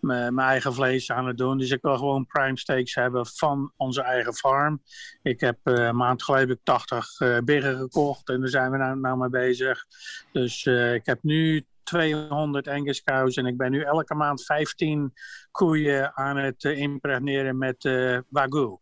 mijn 0.00 0.38
eigen 0.38 0.74
vlees 0.74 1.10
aan 1.10 1.26
het 1.26 1.38
doen. 1.38 1.58
Dus 1.58 1.70
ik 1.70 1.82
wil 1.82 1.96
gewoon 1.96 2.26
prime 2.26 2.58
steaks 2.58 2.94
hebben 2.94 3.26
van 3.26 3.72
onze 3.76 4.02
eigen 4.02 4.34
farm. 4.34 4.82
Ik 5.22 5.40
heb 5.40 5.58
uh, 5.64 5.74
een 5.74 5.96
maand 5.96 6.22
geleden 6.22 6.60
80 6.62 7.20
uh, 7.20 7.38
biggen 7.38 7.76
gekocht 7.76 8.28
en 8.28 8.40
daar 8.40 8.48
zijn 8.48 8.70
we 8.70 8.76
nou, 8.76 8.98
nou 8.98 9.18
mee 9.18 9.28
bezig. 9.28 9.84
Dus 10.32 10.64
uh, 10.64 10.94
ik 10.94 11.06
heb 11.06 11.18
nu 11.22 11.66
200 11.86 12.68
Angus 12.68 13.02
cows 13.02 13.36
en 13.36 13.46
ik 13.46 13.56
ben 13.56 13.70
nu 13.70 13.82
elke 13.82 14.14
maand 14.14 14.44
15 14.44 15.12
koeien 15.50 16.16
aan 16.16 16.36
het 16.36 16.64
impregneren 16.64 17.58
met 17.58 17.84
Wagyu. 18.28 18.76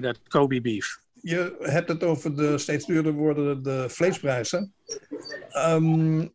dat 0.00 0.20
Kobe 0.28 0.60
beef. 0.60 0.98
Je 1.12 1.56
hebt 1.60 1.88
het 1.88 2.02
over 2.02 2.36
de 2.36 2.58
steeds 2.58 2.86
duurder 2.86 3.12
wordende 3.12 3.88
vleesprijzen. 3.88 4.74
Um, 5.68 6.34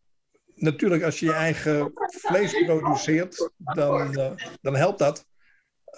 natuurlijk, 0.56 1.04
als 1.04 1.20
je 1.20 1.26
je 1.26 1.34
eigen 1.34 1.94
vlees 2.08 2.64
produceert, 2.66 3.50
dan, 3.58 4.16
dan 4.62 4.76
helpt 4.76 5.00
dat. 5.00 5.26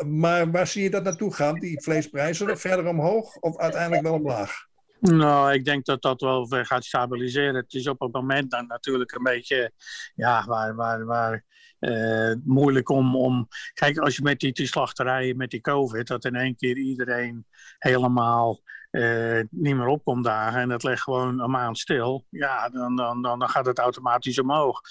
Maar 0.07 0.51
waar 0.51 0.67
zie 0.67 0.83
je 0.83 0.89
dat 0.89 1.03
naartoe 1.03 1.33
gaan, 1.33 1.59
die 1.59 1.81
vleesprijzen? 1.81 2.57
Verder 2.57 2.87
omhoog 2.87 3.35
of 3.35 3.57
uiteindelijk 3.57 4.03
wel 4.03 4.13
omlaag? 4.13 4.67
Nou, 5.11 5.53
ik 5.53 5.65
denk 5.65 5.85
dat 5.85 6.01
dat 6.01 6.21
wel 6.21 6.47
gaat 6.47 6.85
stabiliseren. 6.85 7.55
Het 7.55 7.73
is 7.73 7.87
op 7.87 7.99
het 7.99 8.11
moment 8.11 8.51
dan 8.51 8.67
natuurlijk 8.67 9.11
een 9.11 9.23
beetje, 9.23 9.71
ja, 10.15 10.45
waar, 10.45 10.75
waar, 10.75 11.05
waar 11.05 11.43
uh, 11.79 12.33
moeilijk 12.43 12.89
om, 12.89 13.15
om... 13.15 13.47
Kijk, 13.73 13.97
als 13.97 14.15
je 14.15 14.23
met 14.23 14.39
die, 14.39 14.51
die 14.51 14.67
slachterijen, 14.67 15.37
met 15.37 15.49
die 15.49 15.61
COVID, 15.61 16.07
dat 16.07 16.25
in 16.25 16.35
één 16.35 16.55
keer 16.55 16.77
iedereen 16.77 17.45
helemaal 17.77 18.61
uh, 18.91 19.41
niet 19.49 19.75
meer 19.75 19.87
opkomt 19.87 20.23
dagen 20.23 20.61
en 20.61 20.69
het 20.69 20.83
legt 20.83 21.01
gewoon 21.01 21.39
een 21.39 21.51
maand 21.51 21.77
stil, 21.77 22.25
ja, 22.29 22.69
dan, 22.69 22.95
dan, 22.95 23.21
dan, 23.21 23.39
dan 23.39 23.49
gaat 23.49 23.65
het 23.65 23.79
automatisch 23.79 24.39
omhoog. 24.39 24.81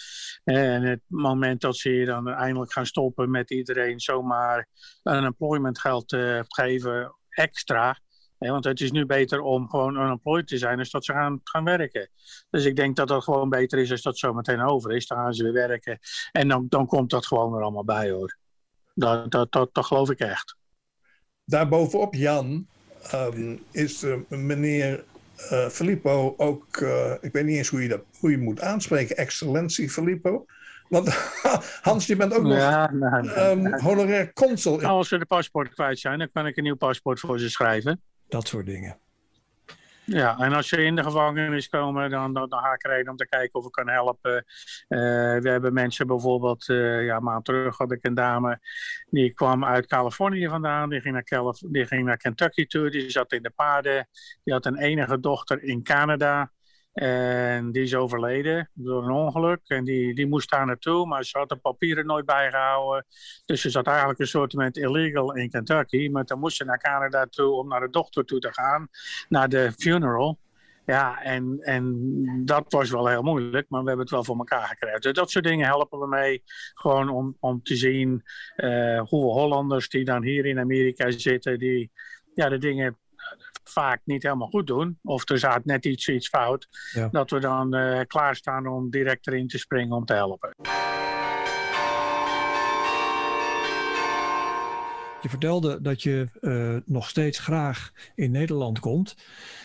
En 0.45 0.83
het 0.83 1.01
moment 1.07 1.61
dat 1.61 1.77
ze 1.77 2.03
dan 2.05 2.29
eindelijk 2.29 2.73
gaan 2.73 2.87
stoppen 2.87 3.31
met 3.31 3.51
iedereen 3.51 4.01
zomaar 4.01 4.69
een 5.03 5.25
employment 5.25 5.81
geld 5.81 6.13
uh, 6.13 6.41
geven 6.49 7.17
extra, 7.29 7.99
want 8.51 8.65
het 8.65 8.81
is 8.81 8.91
nu 8.91 9.07
beter 9.07 9.41
om 9.41 9.69
gewoon 9.69 9.97
unemployed 9.97 10.47
te 10.47 10.59
zijn, 10.59 10.77
dan 10.77 10.87
dat 10.91 11.05
ze 11.05 11.13
gaan, 11.13 11.41
gaan 11.45 11.65
werken. 11.65 12.09
Dus 12.51 12.65
ik 12.65 12.77
denk 12.77 12.97
dat 12.97 13.09
dat 13.09 13.25
gewoon 13.25 13.49
beter 13.49 13.79
is 13.79 13.91
als 13.91 14.03
dat 14.03 14.19
zo 14.19 14.33
meteen 14.33 14.63
over 14.63 14.93
is. 14.93 15.07
Dan 15.07 15.19
gaan 15.19 15.35
ze 15.35 15.43
weer 15.43 15.53
werken. 15.53 15.99
En 16.33 16.49
dan, 16.49 16.67
dan 16.69 16.87
komt 16.87 17.11
dat 17.11 17.27
gewoon 17.27 17.53
weer 17.53 17.63
allemaal 17.63 17.85
bij 17.85 18.11
hoor. 18.11 18.37
Dat, 18.95 19.31
dat, 19.31 19.53
dat, 19.53 19.69
dat 19.73 19.87
geloof 19.87 20.11
ik 20.11 20.19
echt. 20.19 20.57
Daarbovenop, 21.45 22.15
Jan, 22.15 22.67
um, 23.15 23.63
is 23.71 24.03
uh, 24.03 24.17
meneer 24.29 25.05
uh, 25.53 25.69
Filippo 25.69 26.35
ook, 26.37 26.77
uh, 26.77 27.13
ik 27.21 27.33
weet 27.33 27.45
niet 27.45 27.57
eens 27.57 27.69
hoe 27.69 27.83
je 27.83 27.89
dat 27.89 28.03
hoe 28.19 28.31
je 28.31 28.39
moet 28.39 28.61
aanspreken, 28.61 29.17
excellentie 29.17 29.91
Filippo. 29.91 30.47
Want 30.89 31.09
Hans, 31.83 32.07
je 32.07 32.17
bent 32.17 32.35
ook 32.35 32.43
nog 32.43 32.57
ja, 32.57 32.91
nou, 32.93 33.29
um, 33.29 33.81
honorair 33.81 34.33
consul. 34.33 34.77
Nou, 34.77 34.89
als 34.89 35.09
ze 35.09 35.19
de 35.19 35.27
paspoort 35.27 35.69
kwijt 35.69 35.99
zijn, 35.99 36.19
dan 36.19 36.31
kan 36.33 36.47
ik 36.47 36.57
een 36.57 36.63
nieuw 36.63 36.77
paspoort 36.77 37.21
voor 37.21 37.39
ze 37.39 37.51
schrijven. 37.51 38.01
Dat 38.33 38.49
soort 38.49 38.67
dingen. 38.67 38.99
Ja, 40.05 40.39
en 40.39 40.53
als 40.53 40.69
ze 40.69 40.85
in 40.85 40.97
de 40.97 41.03
gevangenis 41.03 41.69
komen, 41.69 42.11
dan, 42.11 42.33
dan, 42.33 42.49
dan 42.49 42.61
ga 42.61 42.73
ik 42.73 42.87
reden 42.87 43.11
om 43.11 43.17
te 43.17 43.27
kijken 43.27 43.61
of 43.61 43.67
ik 43.67 43.73
kan 43.73 43.89
helpen. 43.89 44.45
Uh, 44.89 44.99
we 45.39 45.49
hebben 45.49 45.73
mensen 45.73 46.07
bijvoorbeeld, 46.07 46.69
uh, 46.69 47.05
ja, 47.05 47.17
een 47.17 47.23
maand 47.23 47.45
terug 47.45 47.79
had 47.79 47.93
ik 47.93 48.05
een 48.05 48.15
dame, 48.15 48.61
die 49.11 49.35
kwam 49.35 49.65
uit 49.65 49.87
Californië 49.87 50.49
vandaan, 50.49 50.89
die 50.89 51.01
ging, 51.01 51.15
naar 51.15 51.25
Calif 51.25 51.59
die 51.59 51.87
ging 51.87 52.05
naar 52.05 52.17
Kentucky 52.17 52.67
toe, 52.67 52.91
die 52.91 53.11
zat 53.11 53.33
in 53.33 53.43
de 53.43 53.51
paarden, 53.51 54.09
die 54.45 54.53
had 54.53 54.67
een 54.67 54.79
enige 54.79 55.21
dochter 55.21 55.63
in 55.63 55.83
Canada. 55.83 56.53
En 56.93 57.73
die 57.73 57.83
is 57.83 57.95
overleden 57.95 58.71
door 58.75 59.05
een 59.05 59.11
ongeluk. 59.11 59.61
En 59.67 59.85
die, 59.85 60.15
die 60.15 60.27
moest 60.27 60.51
daar 60.51 60.67
naartoe, 60.67 61.07
maar 61.07 61.25
ze 61.25 61.39
had 61.39 61.49
de 61.49 61.57
papieren 61.57 62.07
nooit 62.07 62.27
bijgehouden. 62.27 63.07
Dus 63.45 63.61
ze 63.61 63.71
zat 63.71 63.87
eigenlijk 63.87 64.19
een 64.19 64.27
soort 64.27 64.53
met 64.53 64.77
illegal 64.77 65.35
in 65.35 65.51
Kentucky. 65.51 66.09
Maar 66.09 66.25
dan 66.25 66.39
moest 66.39 66.57
ze 66.57 66.65
naar 66.65 66.79
Canada 66.79 67.27
toe 67.27 67.53
om 67.53 67.69
naar 67.69 67.81
de 67.81 67.91
dochter 67.91 68.25
toe 68.25 68.39
te 68.39 68.53
gaan. 68.53 68.89
Naar 69.29 69.49
de 69.49 69.73
funeral. 69.77 70.39
Ja, 70.87 71.23
en, 71.23 71.59
en 71.61 72.45
dat 72.45 72.65
was 72.69 72.91
wel 72.91 73.07
heel 73.07 73.23
moeilijk, 73.23 73.67
maar 73.69 73.81
we 73.81 73.87
hebben 73.87 74.05
het 74.05 74.15
wel 74.15 74.25
voor 74.25 74.37
elkaar 74.37 74.67
gekregen. 74.67 75.01
Dus 75.01 75.13
dat 75.13 75.31
soort 75.31 75.45
dingen 75.45 75.67
helpen 75.67 75.99
we 75.99 76.07
mee. 76.07 76.43
Gewoon 76.75 77.09
om, 77.09 77.37
om 77.41 77.63
te 77.63 77.77
zien 77.77 78.23
uh, 78.57 79.01
hoe 79.01 79.33
Hollanders 79.33 79.89
die 79.89 80.05
dan 80.05 80.23
hier 80.23 80.47
in 80.47 80.59
Amerika 80.59 81.11
zitten, 81.11 81.59
die 81.59 81.91
ja, 82.35 82.49
de 82.49 82.59
dingen 82.59 82.99
vaak 83.65 84.01
niet 84.05 84.23
helemaal 84.23 84.49
goed 84.49 84.67
doen, 84.67 84.99
of 85.03 85.29
er 85.29 85.39
staat 85.39 85.65
net 85.65 85.85
iets, 85.85 86.09
iets 86.09 86.29
fout, 86.29 86.69
ja. 86.93 87.09
dat 87.09 87.31
we 87.31 87.39
dan 87.39 87.77
uh, 87.77 88.01
klaarstaan 88.07 88.67
om 88.67 88.91
direct 88.91 89.27
erin 89.27 89.49
te 89.49 89.59
springen 89.59 89.97
om 89.97 90.05
te 90.05 90.15
helpen. 90.15 90.55
Je 95.23 95.29
vertelde 95.29 95.81
dat 95.81 96.03
je 96.03 96.29
uh, 96.41 96.77
nog 96.85 97.09
steeds 97.09 97.39
graag 97.39 97.93
in 98.15 98.31
Nederland 98.31 98.81
komt. 98.81 99.17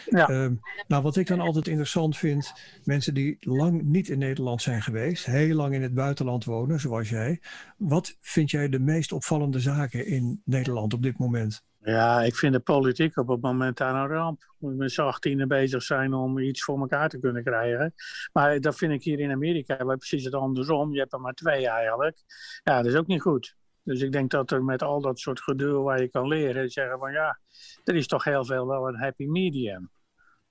Ja. 0.05 0.29
Uh, 0.29 0.51
nou, 0.87 1.03
wat 1.03 1.15
ik 1.15 1.27
dan 1.27 1.39
altijd 1.39 1.67
interessant 1.67 2.17
vind, 2.17 2.53
mensen 2.83 3.13
die 3.13 3.37
lang 3.39 3.81
niet 3.81 4.09
in 4.09 4.19
Nederland 4.19 4.61
zijn 4.61 4.81
geweest, 4.81 5.25
heel 5.25 5.55
lang 5.55 5.73
in 5.73 5.81
het 5.81 5.93
buitenland 5.93 6.45
wonen, 6.45 6.79
zoals 6.79 7.09
jij. 7.09 7.41
Wat 7.77 8.17
vind 8.21 8.51
jij 8.51 8.69
de 8.69 8.79
meest 8.79 9.11
opvallende 9.11 9.59
zaken 9.59 10.07
in 10.07 10.41
Nederland 10.45 10.93
op 10.93 11.03
dit 11.03 11.17
moment? 11.17 11.65
Ja, 11.79 12.21
ik 12.21 12.35
vind 12.35 12.53
de 12.53 12.59
politiek 12.59 13.17
op 13.17 13.27
het 13.27 13.41
moment 13.41 13.77
daar 13.77 13.95
een 13.95 14.07
ramp. 14.07 14.53
We 14.57 14.73
met 14.73 14.91
z'n 14.91 15.01
achttienen 15.01 15.47
bezig 15.47 15.83
zijn 15.83 16.13
om 16.13 16.39
iets 16.39 16.63
voor 16.63 16.79
elkaar 16.79 17.09
te 17.09 17.19
kunnen 17.19 17.43
krijgen. 17.43 17.93
Maar 18.33 18.59
dat 18.59 18.75
vind 18.75 18.91
ik 18.91 19.03
hier 19.03 19.19
in 19.19 19.31
Amerika 19.31 19.75
precies 19.75 20.23
het 20.23 20.33
andersom. 20.33 20.93
Je 20.93 20.99
hebt 20.99 21.13
er 21.13 21.21
maar 21.21 21.33
twee 21.33 21.67
eigenlijk. 21.67 22.23
Ja, 22.63 22.81
dat 22.81 22.91
is 22.91 22.97
ook 22.97 23.07
niet 23.07 23.21
goed. 23.21 23.55
Dus 23.83 24.01
ik 24.01 24.11
denk 24.11 24.31
dat 24.31 24.51
er 24.51 24.63
met 24.63 24.81
al 24.83 25.01
dat 25.01 25.19
soort 25.19 25.41
gedoe 25.41 25.83
waar 25.83 26.01
je 26.01 26.09
kan 26.09 26.27
leren, 26.27 26.69
zeggen 26.69 26.99
van 26.99 27.11
ja, 27.11 27.39
er 27.83 27.95
is 27.95 28.07
toch 28.07 28.23
heel 28.23 28.45
veel 28.45 28.67
wel 28.67 28.87
een 28.87 28.99
happy 28.99 29.25
medium 29.25 29.89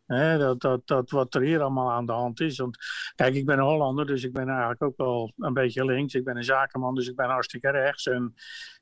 dat, 0.06 0.60
dat, 0.60 0.86
dat 0.86 1.10
wat 1.10 1.34
er 1.34 1.42
hier 1.42 1.60
allemaal 1.60 1.90
aan 1.90 2.06
de 2.06 2.12
hand 2.12 2.40
is. 2.40 2.58
Want 2.58 2.76
kijk, 3.14 3.34
ik 3.34 3.46
ben 3.46 3.58
een 3.58 3.64
Hollander, 3.64 4.06
dus 4.06 4.24
ik 4.24 4.32
ben 4.32 4.48
eigenlijk 4.48 4.82
ook 4.82 4.96
wel 4.96 5.32
een 5.38 5.52
beetje 5.52 5.84
links. 5.84 6.14
Ik 6.14 6.24
ben 6.24 6.36
een 6.36 6.44
zakenman, 6.44 6.94
dus 6.94 7.08
ik 7.08 7.16
ben 7.16 7.28
hartstikke 7.28 7.70
rechts. 7.70 8.06
En 8.06 8.34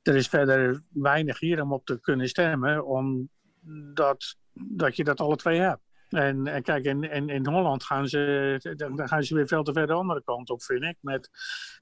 er 0.03 0.17
is 0.17 0.29
verder 0.29 0.83
weinig 0.93 1.39
hier 1.39 1.63
om 1.63 1.73
op 1.73 1.87
te 1.87 2.01
kunnen 2.01 2.29
stemmen, 2.29 2.87
omdat 2.87 4.37
dat 4.53 4.97
je 4.97 5.05
dat 5.05 5.21
alle 5.21 5.37
twee 5.37 5.61
hebt. 5.61 5.83
En, 6.09 6.63
kijk, 6.63 6.85
in, 6.85 7.03
in, 7.03 7.29
in 7.29 7.47
Holland 7.47 7.85
gaan 7.85 8.09
ze, 8.09 8.75
dan 8.77 9.09
gaan 9.09 9.23
ze 9.23 9.35
weer 9.35 9.47
veel 9.47 9.63
te 9.63 9.73
ver 9.73 9.87
de 9.87 9.93
andere 9.93 10.23
kant 10.25 10.51
op, 10.51 10.63
vind 10.63 10.83
ik. 10.83 10.97
Met, 11.01 11.31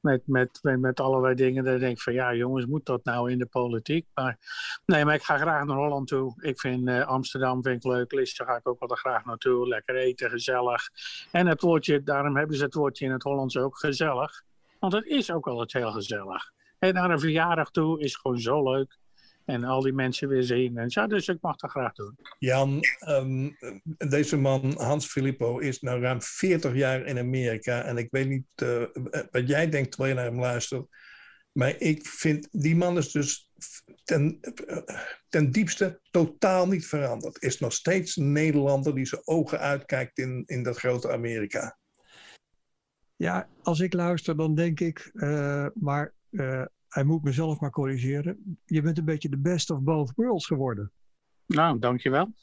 met, 0.01 0.23
met, 0.27 0.59
met, 0.63 0.81
met 0.81 1.01
allerlei 1.01 1.35
dingen. 1.35 1.65
Dan 1.65 1.79
denk 1.79 1.97
ik 1.97 2.03
van, 2.03 2.13
ja 2.13 2.35
jongens, 2.35 2.67
moet 2.67 2.87
dat 2.87 3.05
nou 3.05 3.31
in 3.31 3.39
de 3.39 3.47
politiek? 3.47 4.07
Maar 4.15 4.39
nee, 4.87 5.05
maar 5.05 5.15
ik 5.15 5.23
ga 5.23 5.39
graag 5.39 5.65
naar 5.65 5.77
Holland 5.77 6.09
toe. 6.09 6.35
Ik 6.41 6.61
vind 6.61 6.89
uh, 6.89 7.07
Amsterdam 7.07 7.63
vind 7.63 7.85
ik 7.85 7.91
leuk. 7.91 8.13
Listen 8.13 8.47
ga 8.47 8.57
ik 8.57 8.69
ook 8.69 8.87
wel 8.87 8.97
graag 8.97 9.25
naartoe. 9.25 9.69
Lekker 9.69 9.97
eten, 9.97 10.31
gezellig. 10.31 10.89
En 11.31 11.47
het 11.47 11.61
woordje, 11.61 12.03
daarom 12.03 12.37
hebben 12.37 12.57
ze 12.57 12.65
het 12.65 12.75
woordje 12.75 13.05
in 13.05 13.13
het 13.13 13.23
Hollands 13.23 13.57
ook 13.57 13.79
gezellig. 13.79 14.43
Want 14.79 14.93
het 14.93 15.07
is 15.07 15.31
ook 15.31 15.47
altijd 15.47 15.73
heel 15.73 15.93
gezellig. 15.93 16.53
En 16.79 16.95
naar 16.95 17.11
een 17.11 17.21
verjaardag 17.21 17.71
toe 17.71 18.01
is 18.01 18.17
gewoon 18.17 18.41
zo 18.41 18.73
leuk. 18.73 18.99
En 19.45 19.65
al 19.65 19.81
die 19.81 19.93
mensen 19.93 20.29
weer 20.29 20.43
zien. 20.43 20.77
En 20.79 20.87
ja, 20.89 21.07
dus 21.07 21.29
ik 21.29 21.39
mag 21.41 21.57
dat 21.57 21.71
graag 21.71 21.93
doen. 21.93 22.19
Jan, 22.39 22.81
um, 23.09 23.57
deze 23.99 24.37
man, 24.37 24.75
Hans 24.77 25.07
Filippo, 25.07 25.59
is 25.59 25.81
nu 25.81 25.91
ruim 25.91 26.23
40 26.23 26.75
jaar 26.75 27.07
in 27.07 27.19
Amerika. 27.19 27.83
En 27.83 27.97
ik 27.97 28.09
weet 28.11 28.29
niet 28.29 28.47
uh, 28.63 28.83
wat 29.31 29.49
jij 29.49 29.69
denkt 29.69 29.91
terwijl 29.91 30.15
je 30.15 30.21
naar 30.21 30.31
hem 30.31 30.41
luistert. 30.41 30.87
Maar 31.53 31.81
ik 31.81 32.07
vind, 32.07 32.49
die 32.51 32.77
man 32.77 32.97
is 32.97 33.11
dus 33.11 33.51
ten, 34.05 34.41
ten 35.29 35.51
diepste 35.51 36.01
totaal 36.11 36.69
niet 36.69 36.87
veranderd. 36.87 37.43
Is 37.43 37.59
nog 37.59 37.73
steeds 37.73 38.17
een 38.17 38.33
Nederlander 38.33 38.95
die 38.95 39.07
zijn 39.07 39.23
ogen 39.25 39.59
uitkijkt 39.59 40.19
in, 40.19 40.43
in 40.47 40.63
dat 40.63 40.79
grote 40.79 41.13
Amerika. 41.13 41.79
Ja, 43.17 43.49
als 43.63 43.81
ik 43.81 43.93
luister, 43.93 44.37
dan 44.37 44.55
denk 44.55 44.81
ik, 44.81 45.11
uh, 45.13 45.67
maar 45.75 46.13
uh, 46.31 46.65
hij 46.93 47.05
moet 47.05 47.23
mezelf 47.23 47.61
maar 47.61 47.71
corrigeren. 47.71 48.59
Je 48.65 48.83
bent 48.83 48.99
een 48.99 49.05
beetje 49.05 49.29
de 49.29 49.39
best 49.39 49.71
of 49.71 49.81
both 49.81 50.13
worlds 50.17 50.47
geworden. 50.47 50.93
Nou, 51.47 51.79
dankjewel. 51.79 52.33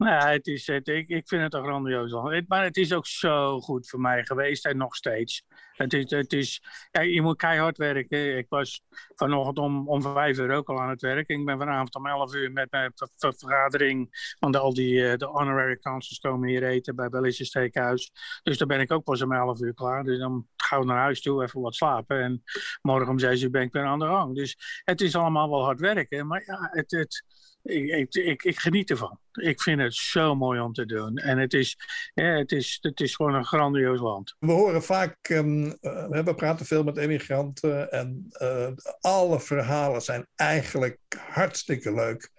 Nou 0.00 0.12
ja, 0.12 0.30
het 0.30 0.46
is, 0.46 0.66
het, 0.66 0.88
ik, 0.88 1.08
ik 1.08 1.28
vind 1.28 1.42
het 1.42 1.54
een 1.54 1.64
grandioos 1.64 2.10
land. 2.10 2.48
Maar 2.48 2.64
het 2.64 2.76
is 2.76 2.92
ook 2.92 3.06
zo 3.06 3.60
goed 3.60 3.88
voor 3.88 4.00
mij 4.00 4.24
geweest 4.24 4.66
en 4.66 4.76
nog 4.76 4.96
steeds. 4.96 5.42
Het 5.72 5.92
is, 5.92 6.10
het 6.10 6.32
is, 6.32 6.62
je 6.90 7.22
moet 7.22 7.36
keihard 7.36 7.76
werken. 7.76 8.36
Ik 8.36 8.46
was 8.48 8.82
vanochtend 9.14 9.58
om, 9.58 9.88
om 9.88 10.02
vijf 10.02 10.38
uur 10.38 10.50
ook 10.50 10.68
al 10.68 10.80
aan 10.80 10.88
het 10.88 11.00
werk. 11.00 11.28
Ik 11.28 11.44
ben 11.44 11.58
vanavond 11.58 11.94
om 11.94 12.06
elf 12.06 12.34
uur 12.34 12.52
met 12.52 12.70
mijn 12.70 12.92
vergadering. 13.16 14.34
Want 14.38 14.56
al 14.56 14.74
die 14.74 14.94
uh, 14.94 15.16
de 15.16 15.26
honorary 15.26 15.76
councils 15.76 16.18
komen 16.18 16.48
hier 16.48 16.62
eten 16.62 16.96
bij 16.96 17.08
Belgische 17.08 17.44
Steakhuis. 17.44 18.12
Dus 18.42 18.58
dan 18.58 18.68
ben 18.68 18.80
ik 18.80 18.92
ook 18.92 19.04
pas 19.04 19.22
om 19.22 19.32
elf 19.32 19.60
uur 19.60 19.74
klaar. 19.74 20.04
Dus 20.04 20.18
dan 20.18 20.46
gaan 20.56 20.80
we 20.80 20.86
naar 20.86 20.98
huis 20.98 21.20
toe, 21.20 21.42
even 21.42 21.60
wat 21.60 21.74
slapen. 21.74 22.22
En 22.22 22.42
morgen 22.82 23.08
om 23.08 23.18
zes 23.18 23.42
uur 23.42 23.50
ben 23.50 23.62
ik 23.62 23.72
weer 23.72 23.84
aan 23.84 23.98
de 23.98 24.06
gang. 24.06 24.34
Dus 24.34 24.82
het 24.84 25.00
is 25.00 25.16
allemaal 25.16 25.50
wel 25.50 25.64
hard 25.64 25.80
werken. 25.80 26.26
Maar 26.26 26.42
ja, 26.46 26.68
het, 26.72 26.90
het, 26.90 27.24
ik, 27.62 28.14
ik, 28.14 28.42
ik, 28.42 28.58
geniet 28.58 28.90
ervan. 28.90 29.18
Ik 29.32 29.62
vind 29.62 29.80
het 29.80 29.94
zo 29.94 30.34
mooi 30.34 30.60
om 30.60 30.72
te 30.72 30.86
doen. 30.86 31.16
En 31.16 31.38
het 31.38 31.52
is, 31.52 31.76
ja, 32.14 32.24
het 32.24 32.52
is, 32.52 32.78
het 32.80 33.00
is 33.00 33.14
gewoon 33.14 33.34
een 33.34 33.44
grandioos 33.44 34.00
land. 34.00 34.36
We 34.38 34.52
horen 34.52 34.82
vaak, 34.82 35.28
um, 35.30 35.64
uh, 35.64 36.08
we 36.08 36.34
praten 36.34 36.66
veel 36.66 36.84
met 36.84 36.96
emigranten 36.96 37.90
en 37.90 38.28
uh, 38.42 38.68
alle 39.00 39.40
verhalen 39.40 40.02
zijn 40.02 40.26
eigenlijk 40.34 40.98
hartstikke 41.28 41.94
leuk. 41.94 42.30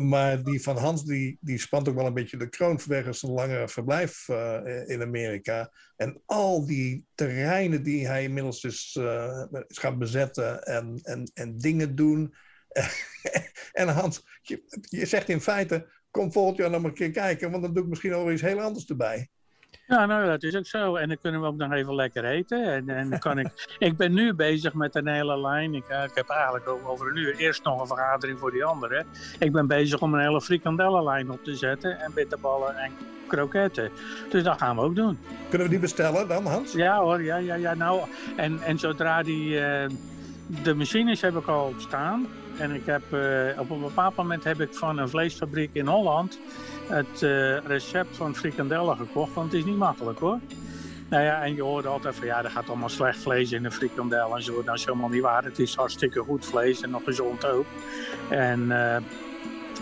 Maar 0.00 0.42
die 0.42 0.62
van 0.62 0.76
Hans, 0.76 1.04
die, 1.04 1.38
die 1.40 1.58
spant 1.58 1.88
ook 1.88 1.94
wel 1.94 2.06
een 2.06 2.14
beetje 2.14 2.36
de 2.36 2.48
kroon 2.48 2.80
vanwege 2.80 3.12
zijn 3.12 3.32
langere 3.32 3.68
verblijf 3.68 4.28
uh, 4.28 4.88
in 4.88 5.02
Amerika. 5.02 5.70
En 5.96 6.22
al 6.26 6.66
die 6.66 7.04
terreinen 7.14 7.82
die 7.82 8.06
hij 8.06 8.22
inmiddels 8.22 8.60
dus 8.60 8.98
is 9.66 9.78
gaan 9.78 9.98
bezetten 9.98 10.62
en, 10.62 11.00
en, 11.02 11.30
en 11.34 11.58
dingen 11.58 11.94
doen. 11.94 12.34
en 13.72 13.88
Hans, 13.88 14.24
je, 14.42 14.62
je, 14.88 15.06
zegt 15.06 15.28
in 15.28 15.40
feite, 15.40 15.86
kom 16.10 16.32
volgend 16.32 16.56
jaar 16.56 16.70
nog 16.70 16.82
een 16.82 16.94
keer 16.94 17.10
kijken, 17.10 17.50
want 17.50 17.62
dan 17.62 17.72
doe 17.74 17.82
ik 17.82 17.88
misschien 17.88 18.12
alweer 18.12 18.32
iets 18.32 18.42
heel 18.42 18.60
anders 18.60 18.86
erbij. 18.86 19.28
Ja, 19.86 20.06
nou, 20.06 20.26
dat 20.26 20.42
is 20.42 20.56
ook 20.56 20.66
zo. 20.66 20.96
En 20.96 21.08
dan 21.08 21.18
kunnen 21.18 21.40
we 21.40 21.46
ook 21.46 21.56
nog 21.56 21.72
even 21.72 21.94
lekker 21.94 22.24
eten. 22.24 22.64
En, 22.64 22.88
en 22.88 23.10
dan 23.10 23.18
kan 23.18 23.38
ik, 23.38 23.48
ik 23.78 23.96
ben 23.96 24.12
nu 24.12 24.34
bezig 24.34 24.74
met 24.74 24.94
een 24.94 25.06
hele 25.06 25.40
lijn. 25.40 25.74
Ik, 25.74 25.84
ik 25.84 26.14
heb 26.14 26.28
eigenlijk 26.28 26.68
over 26.68 27.10
een 27.10 27.16
uur 27.16 27.36
eerst 27.36 27.64
nog 27.64 27.80
een 27.80 27.86
vergadering 27.86 28.38
voor 28.38 28.50
die 28.50 28.64
anderen. 28.64 29.06
Ik 29.38 29.52
ben 29.52 29.66
bezig 29.66 30.00
om 30.00 30.14
een 30.14 30.20
hele 30.20 30.40
frikandellenlijn 30.40 31.30
op 31.30 31.44
te 31.44 31.56
zetten. 31.56 31.98
En 31.98 32.12
bitterballen 32.14 32.76
en 32.76 32.92
kroketten. 33.26 33.90
Dus 34.30 34.42
dat 34.42 34.58
gaan 34.58 34.76
we 34.76 34.82
ook 34.82 34.96
doen. 34.96 35.18
Kunnen 35.48 35.66
we 35.66 35.72
die 35.72 35.82
bestellen 35.82 36.28
dan, 36.28 36.46
Hans? 36.46 36.72
Ja 36.72 37.00
hoor, 37.00 37.22
ja, 37.22 37.36
ja, 37.36 37.54
ja. 37.54 37.74
Nou, 37.74 38.00
en, 38.36 38.62
en 38.62 38.78
zodra 38.78 39.22
die... 39.22 39.60
Uh, 39.60 39.84
de 40.62 40.74
machines 40.74 41.20
heb 41.20 41.36
ik 41.36 41.46
al 41.46 41.74
staan. 41.76 42.26
En 42.58 42.74
ik 42.74 42.86
heb, 42.86 43.02
uh, 43.12 43.60
op 43.60 43.70
een 43.70 43.80
bepaald 43.80 44.16
moment 44.16 44.44
heb 44.44 44.60
ik 44.60 44.74
van 44.74 44.98
een 44.98 45.08
vleesfabriek 45.08 45.70
in 45.72 45.86
Holland 45.86 46.38
het 46.88 47.22
uh, 47.22 47.58
recept 47.58 48.16
van 48.16 48.34
frikandellen 48.34 48.96
gekocht. 48.96 49.34
Want 49.34 49.52
het 49.52 49.60
is 49.60 49.66
niet 49.66 49.76
makkelijk 49.76 50.18
hoor. 50.18 50.38
Nou 51.08 51.24
ja, 51.24 51.42
en 51.42 51.54
je 51.54 51.62
hoort 51.62 51.86
altijd 51.86 52.14
van 52.14 52.26
ja, 52.26 52.44
er 52.44 52.50
gaat 52.50 52.68
allemaal 52.68 52.88
slecht 52.88 53.18
vlees 53.18 53.52
in 53.52 53.64
een 53.64 53.72
frikandel 53.72 54.36
en 54.36 54.42
zo. 54.42 54.62
Dat 54.62 54.74
is 54.74 54.84
helemaal 54.84 55.08
niet 55.08 55.22
waar. 55.22 55.44
Het 55.44 55.58
is 55.58 55.74
hartstikke 55.74 56.20
goed 56.20 56.46
vlees 56.46 56.80
en 56.80 56.90
nog 56.90 57.04
gezond 57.04 57.46
ook. 57.46 57.66
En, 58.30 58.60
uh, 58.60 58.96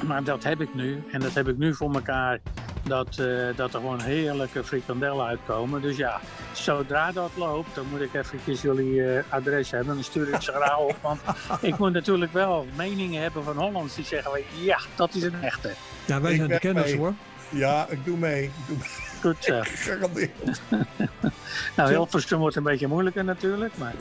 maar 0.07 0.25
dat 0.25 0.45
heb 0.45 0.61
ik 0.61 0.75
nu. 0.75 1.03
En 1.11 1.21
dat 1.21 1.35
heb 1.35 1.49
ik 1.49 1.59
nu 1.59 1.75
voor 1.75 1.95
elkaar 1.95 2.41
dat, 2.83 3.19
uh, 3.21 3.57
dat 3.57 3.75
er 3.75 3.81
gewoon 3.81 4.01
heerlijke 4.01 4.65
frikandellen 4.65 5.27
uitkomen. 5.27 5.83
Dus 5.83 5.97
ja, 5.97 6.21
zodra 6.53 7.13
dat 7.13 7.31
loopt, 7.37 7.75
dan 7.75 7.87
moet 7.91 8.01
ik 8.01 8.15
eventjes 8.15 8.63
jullie 8.63 8.95
uh, 8.95 9.23
adres 9.29 9.71
hebben. 9.71 9.95
Dan 9.95 10.05
stuur 10.05 10.35
ik 10.35 10.43
ze 10.43 10.53
graag 10.53 10.79
op. 10.79 10.97
Want 11.01 11.21
ik 11.61 11.79
moet 11.79 11.93
natuurlijk 11.93 12.33
wel 12.33 12.67
meningen 12.77 13.23
hebben 13.23 13.45
van 13.45 13.57
Hollands 13.57 13.95
die 13.95 14.05
zeggen: 14.05 14.33
ja, 14.63 14.81
dat 14.95 15.15
is 15.15 15.23
een 15.23 15.43
echte. 15.43 15.75
Ja, 16.05 16.21
wij 16.21 16.37
zijn 16.37 16.49
de 16.49 16.59
kenners 16.59 16.95
hoor. 16.95 17.15
Ja, 17.49 17.87
ik 17.89 18.05
doe 18.05 18.17
mee. 18.17 18.43
Ik 18.43 18.51
doe 18.67 18.77
mee. 18.77 18.89
Goed 19.21 19.45
zo. 19.45 19.63
nou, 21.77 21.91
Hilversum 21.91 22.39
wordt 22.39 22.57
een 22.57 22.63
beetje 22.63 22.87
moeilijker 22.87 23.25
natuurlijk. 23.25 23.77
Maar... 23.77 23.95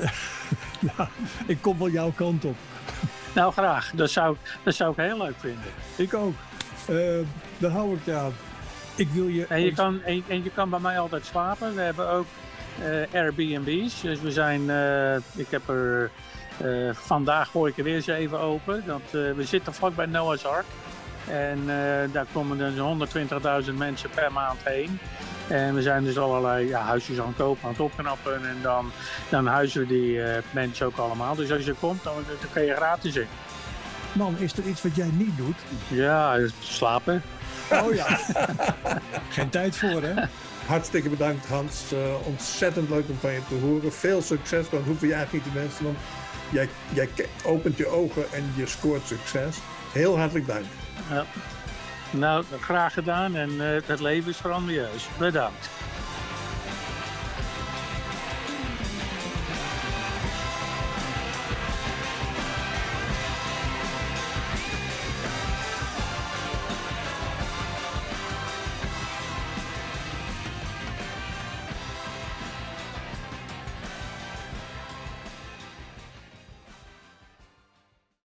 nou, 0.80 1.10
ik 1.46 1.58
kom 1.62 1.78
wel 1.78 1.90
jouw 1.90 2.12
kant 2.16 2.46
op. 2.46 2.56
nou, 3.34 3.52
graag. 3.52 3.92
Dat 3.96 4.10
zou, 4.10 4.36
dat 4.64 4.76
zou 4.76 4.92
ik 4.92 4.98
heel 4.98 5.18
leuk 5.18 5.36
vinden. 5.40 5.72
Ik 5.96 6.14
ook. 6.14 6.34
Uh, 6.90 7.26
dan 7.58 7.72
hou 7.72 7.96
ik 7.96 8.06
je 8.06 8.14
aan. 8.14 8.34
Ik 9.00 9.10
wil 9.10 9.28
je... 9.28 9.46
En 9.46 9.62
je, 9.62 9.74
kan, 9.74 10.02
en, 10.02 10.24
en, 10.28 10.44
je 10.44 10.50
kan 10.50 10.70
bij 10.70 10.80
mij 10.80 11.00
altijd 11.00 11.26
slapen. 11.26 11.76
We 11.76 11.82
hebben 11.82 12.10
ook 12.10 12.26
uh, 12.80 13.22
Airbnb's. 13.22 14.02
Dus 14.02 14.22
we 14.22 14.32
zijn... 14.32 14.62
Uh, 14.62 15.16
ik 15.16 15.48
heb 15.50 15.70
er... 15.70 16.12
Uh, 16.64 16.90
vandaag 16.94 17.50
gooi 17.50 17.72
ik 17.72 17.78
er 17.78 17.84
weer 17.84 17.96
eens 17.96 18.08
even 18.08 18.40
open. 18.40 18.84
Dat, 18.86 19.02
we 19.12 19.44
zitten 19.44 19.74
vlak 19.74 19.96
bij 19.96 20.06
Noah's 20.06 20.46
Ark. 20.46 20.66
En 21.28 21.60
daar 22.12 22.26
komen 22.34 22.58
dus 22.58 23.08
120.000 23.68 23.74
mensen 23.74 24.10
per 24.10 24.32
maand 24.32 24.60
heen. 24.64 25.00
En 25.48 25.76
we 25.76 25.82
zijn 25.82 26.04
dus 26.04 26.18
allerlei 26.18 26.68
ja, 26.68 26.82
huisjes 26.82 27.20
aan 27.20 27.28
het 27.28 27.36
kopen, 27.36 27.64
aan 27.64 27.72
het 27.72 27.80
opknappen. 27.80 28.48
En 28.48 28.58
dan, 28.62 28.92
dan 29.30 29.48
huizen 29.48 29.82
we 29.82 29.88
die 29.88 30.22
mensen 30.52 30.86
ook 30.86 30.98
allemaal. 30.98 31.36
Dus 31.36 31.52
als 31.52 31.66
je 31.66 31.74
komt, 31.74 32.04
dan, 32.04 32.14
dan 32.28 32.50
kun 32.54 32.64
je 32.64 32.76
gratis 32.76 33.16
in. 33.16 33.28
Man, 34.14 34.36
is 34.38 34.58
er 34.58 34.68
iets 34.68 34.82
wat 34.82 34.96
jij 34.96 35.10
niet 35.14 35.38
doet? 35.38 35.58
Ja, 35.88 36.40
slapen. 36.60 37.22
Oh 37.84 37.94
ja. 37.94 38.20
Geen 39.30 39.50
tijd 39.50 39.76
voor, 39.76 40.02
hè? 40.02 40.24
Hartstikke 40.66 41.10
bedankt, 41.10 41.48
Hans. 41.48 41.94
Uh, 41.94 42.28
ontzettend 42.28 42.90
leuk 42.90 43.10
om 43.10 43.18
van 43.20 43.32
je 43.32 43.42
te 43.48 43.56
horen. 43.56 43.94
Veel 43.94 44.22
succes, 44.22 44.70
want 44.70 44.86
hoeven 44.86 45.08
je 45.08 45.14
eigenlijk 45.14 45.46
niet 45.46 45.54
te 45.54 45.60
wensen. 45.60 45.84
Want 45.84 45.98
jij, 46.52 46.70
jij 46.94 47.10
opent 47.44 47.78
je 47.78 47.88
ogen 47.88 48.24
en 48.32 48.54
je 48.56 48.68
scoort 48.68 49.08
succes. 49.08 49.58
Heel 49.92 50.18
hartelijk 50.18 50.48
dank. 50.48 50.66
Ja. 51.10 51.26
Nou, 52.12 52.44
graag 52.62 52.94
gedaan 52.94 53.36
en 53.36 53.50
uh, 53.50 53.80
het 53.86 54.00
leven 54.00 54.32
is 54.32 54.40
grandieus. 54.40 55.08
Bedankt. 55.18 55.70